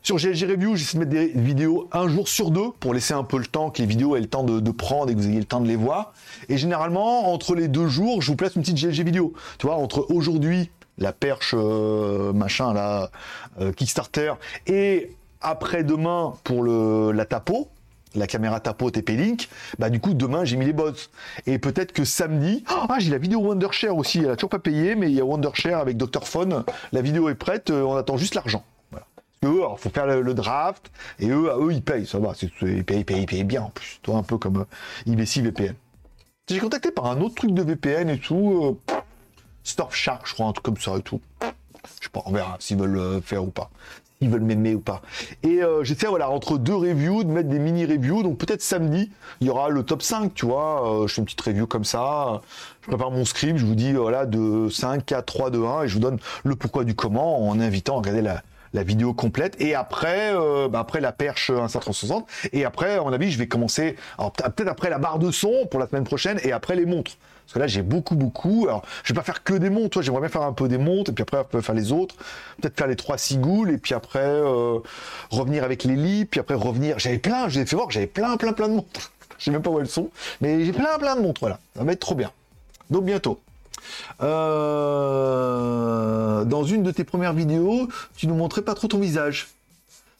[0.07, 3.25] sur GLG Review, j'essaie de mettre des vidéos un jour sur deux pour laisser un
[3.25, 5.39] peu le temps que les vidéos aient le temps de, prendre et que vous ayez
[5.39, 6.13] le temps de les voir.
[6.47, 9.33] Et généralement, entre les deux jours, je vous place une petite GLG vidéo.
[9.59, 13.11] Tu vois, entre aujourd'hui, la perche euh, machin là,
[13.59, 14.35] euh, Kickstarter,
[14.65, 17.67] et après-demain pour la tapo,
[18.15, 20.91] la caméra tapo TP-Link, bah du coup demain j'ai mis les bots.
[21.47, 24.95] Et peut-être que samedi, ah j'ai la vidéo Wondershare aussi, elle a toujours pas payé,
[24.95, 28.15] mais il y a Wondershare avec Dr Phone, la vidéo est prête, euh, on attend
[28.15, 28.63] juste l'argent.
[29.45, 33.05] Eux, il faut faire le, draft, et eux, eux, ils payent, ça va, ils payent,
[33.07, 33.99] ils payent, bien en plus.
[34.01, 35.75] Toi, un peu comme euh, IBC VPN.
[36.49, 38.95] J'ai contacté par un autre truc de VPN et tout, euh,
[39.91, 41.19] Shark, je crois, un truc comme ça et tout.
[41.41, 43.69] Je sais pas, on verra s'ils veulent le faire ou pas.
[44.19, 45.01] S'ils veulent m'aimer ou pas.
[45.43, 48.23] Et euh, j'essaie, voilà, entre deux reviews, de mettre des mini-reviews.
[48.23, 49.11] Donc peut-être samedi,
[49.41, 51.03] il y aura le top 5, tu vois.
[51.03, 52.41] Euh, je fais une petite review comme ça.
[52.81, 55.87] Je prépare mon script, je vous dis, voilà, de 5, 4, 3, 2, 1, et
[55.87, 58.41] je vous donne le pourquoi du comment en invitant à regarder la,
[58.77, 63.11] la vidéo complète et après euh, bah après la perche 560 et après à mon
[63.11, 66.51] avis je vais commencer peut-être après la barre de son pour la semaine prochaine et
[66.51, 67.17] après les montres.
[67.45, 68.67] Parce que là j'ai beaucoup beaucoup.
[68.67, 71.11] Alors je vais pas faire que des montres j'aimerais bien faire un peu des montres
[71.11, 72.15] et puis après faire les autres.
[72.61, 74.79] Peut-être faire les trois cigoules et puis après euh,
[75.31, 76.99] revenir avec les lits puis après revenir.
[76.99, 79.11] J'avais plein j'ai fait voir j'avais plein plein plein de montres.
[79.39, 80.09] Je sais même pas où elles sont
[80.41, 81.59] mais j'ai plein plein de montres voilà.
[81.75, 82.31] Ça va être trop bien.
[82.89, 83.39] Donc bientôt
[84.21, 85.65] euh,
[86.45, 89.47] dans une de tes premières vidéos, tu nous montrais pas trop ton visage.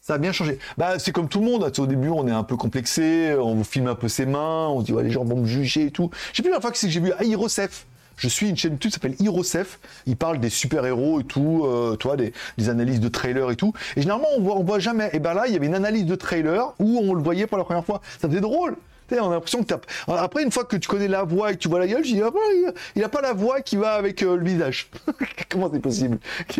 [0.01, 0.57] Ça a bien changé.
[0.77, 1.69] Bah, c'est comme tout le monde.
[1.77, 4.79] Au début, on est un peu complexé, on vous filme un peu ses mains, on
[4.79, 6.09] se dit, ouais, les gens vont me juger et tout.
[6.31, 7.85] Je sais plus la fois que c'est que j'ai vu Aerosef.
[8.17, 9.79] Je suis une chaîne YouTube qui s'appelle Hirosef.
[10.07, 13.73] Il parle des super-héros et tout, euh, toi, des, des, analyses de trailers et tout.
[13.95, 15.09] Et généralement, on voit, on voit jamais.
[15.13, 17.59] Et ben là, il y avait une analyse de trailer où on le voyait pour
[17.59, 18.01] la première fois.
[18.19, 18.75] Ça faisait drôle
[19.11, 19.73] on a l'impression que
[20.07, 22.13] Après, une fois que tu connais la voix et que tu vois la gueule, je
[22.13, 22.29] dis, ah,
[22.95, 24.89] il a pas la voix qui va avec euh, le visage.
[25.49, 26.19] Comment c'est possible?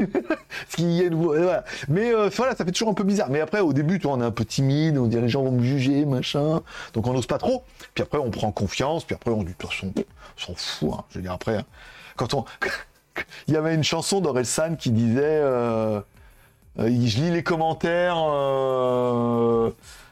[1.11, 1.63] Voix.
[1.87, 3.29] Mais euh, voilà, ça fait toujours un peu bizarre.
[3.29, 5.51] Mais après, au début, toi, on est un peu timide, on dit les gens vont
[5.51, 6.61] me juger, machin.
[6.93, 7.63] Donc on n'ose pas trop.
[7.93, 9.03] Puis après, on prend confiance.
[9.03, 10.89] Puis après, on dit, de toute façon, on s'en fout.
[10.93, 11.03] Hein.
[11.09, 11.63] Je veux dire, après,
[12.15, 12.45] quand on.
[13.47, 15.21] il y avait une chanson d'Orelsan qui disait.
[15.23, 16.01] Euh,
[16.79, 16.85] je
[17.17, 18.17] lis les commentaires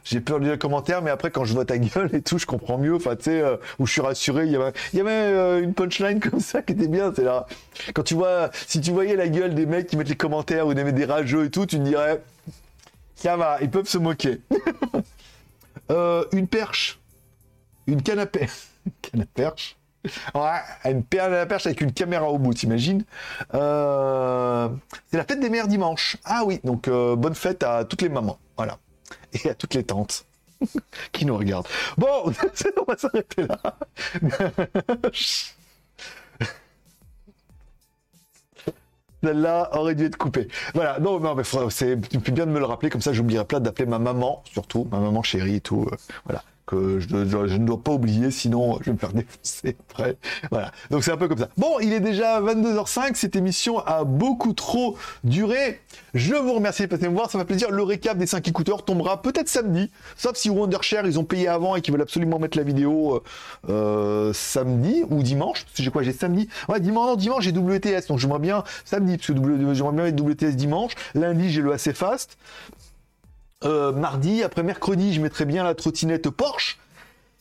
[0.05, 2.37] j'ai peur de lire les commentaires, mais après, quand je vois ta gueule et tout,
[2.37, 2.95] je comprends mieux.
[2.95, 4.45] Enfin, tu sais, euh, où je suis rassuré.
[4.45, 7.11] Il y avait, euh, une punchline comme ça qui était bien.
[7.13, 7.47] C'est là.
[7.93, 10.75] Quand tu vois, si tu voyais la gueule des mecs qui mettent les commentaires ou
[10.75, 12.21] des, des rageux et tout, tu te dirais,
[13.15, 14.39] ça va, ils peuvent se moquer.
[15.91, 16.99] Euh, une perche,
[17.85, 18.25] une canne à
[19.35, 19.77] perche.
[20.33, 23.03] Ouais, une perche avec une caméra au bout, t'imagines
[23.51, 24.71] C'est la
[25.11, 26.17] fête des mères dimanche.
[26.25, 28.39] Ah oui, donc bonne fête à toutes les mamans.
[28.57, 28.79] Voilà
[29.43, 30.25] et à toutes les tantes
[31.11, 31.67] qui nous regardent.
[31.97, 33.59] Bon, on va s'arrêter là.
[39.23, 40.47] Celle-là aurait dû être coupée.
[40.75, 43.87] Voilà, non, non, mais c'est bien de me le rappeler, comme ça j'oublierai pas d'appeler
[43.87, 45.87] ma maman, surtout, ma maman chérie et tout.
[45.91, 49.77] Euh, voilà que je, ne dois pas oublier, sinon je vais me faire défoncer.
[50.49, 50.71] Voilà.
[50.89, 51.49] Donc c'est un peu comme ça.
[51.57, 53.15] Bon, il est déjà 22h05.
[53.15, 55.79] Cette émission a beaucoup trop duré.
[56.13, 57.29] Je vous remercie de passer me voir.
[57.29, 57.69] Ça m'a plaisir.
[57.71, 59.91] Le récap des 5 écouteurs tombera peut-être samedi.
[60.17, 63.21] Sauf si Wondershare, ils ont payé avant et qu'ils veulent absolument mettre la vidéo euh,
[63.69, 65.65] euh samedi ou dimanche.
[65.75, 66.49] J'ai quoi J'ai samedi?
[66.67, 68.07] Ouais, dimanche, non, dimanche, j'ai WTS.
[68.07, 69.33] Donc j'aimerais bien samedi, parce que
[69.73, 70.93] j'aimerais bien mettre WTS dimanche.
[71.13, 72.37] Lundi, j'ai le assez fast.
[73.63, 76.77] Euh, mardi, après mercredi, je mettrai bien la trottinette Porsche.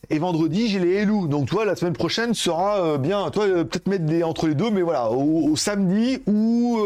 [0.09, 1.27] Et vendredi, j'ai les Elou.
[1.27, 3.29] Donc, toi, la semaine prochaine sera euh, bien.
[3.31, 6.79] Toi, euh, peut-être mettre des, entre les deux, mais voilà, au, samedi ou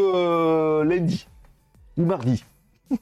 [0.83, 1.27] lundi.
[1.97, 2.43] Ou mardi.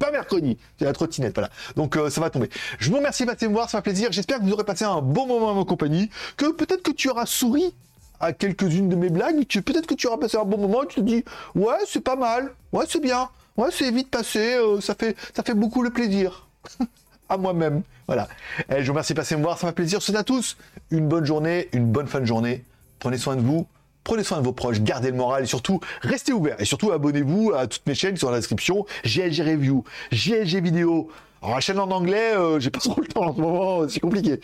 [0.00, 1.48] pas mercredi, c'est la trottinette, voilà.
[1.76, 2.50] Donc ça va tomber.
[2.80, 4.10] Je vous remercie de me voir, ça fait plaisir.
[4.10, 7.08] J'espère que vous aurez passé un bon moment à ma compagnie, que peut-être que tu
[7.08, 7.72] auras souri
[8.18, 10.96] à quelques-unes de mes blagues, peut-être que tu auras passé un bon moment et tu
[10.96, 11.24] te dis,
[11.54, 13.28] ouais, c'est pas mal, ouais, c'est bien.
[13.58, 16.46] Ouais, c'est vite passé, euh, ça, fait, ça fait beaucoup le plaisir.
[17.28, 17.82] à moi-même.
[18.06, 18.28] Voilà.
[18.70, 20.00] Eh, je vous remercie de passer me voir, ça fait plaisir.
[20.00, 20.56] C'est à tous.
[20.92, 22.64] Une bonne journée, une bonne fin de journée.
[23.00, 23.66] Prenez soin de vous,
[24.04, 26.60] prenez soin de vos proches, gardez le moral et surtout, restez ouverts.
[26.60, 28.86] Et surtout, abonnez-vous à toutes mes chaînes qui sont dans la description.
[29.04, 31.10] GLG Review, GLG Vidéo.
[31.42, 34.00] Alors, la chaîne en anglais, euh, j'ai pas trop le temps en ce moment, c'est
[34.00, 34.40] compliqué.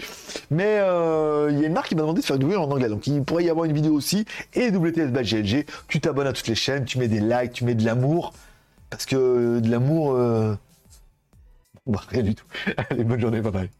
[0.50, 2.70] Mais euh, il y a une marque qui m'a demandé de faire une vidéo en
[2.70, 2.88] anglais.
[2.88, 4.24] Donc, il pourrait y avoir une vidéo aussi.
[4.54, 7.74] Et WTS GLG, tu t'abonnes à toutes les chaînes, tu mets des likes, tu mets
[7.74, 8.32] de l'amour.
[8.94, 10.54] Parce que de l'amour, euh...
[12.08, 12.46] rien du tout.
[12.76, 13.70] Allez, bonne journée, bye bye.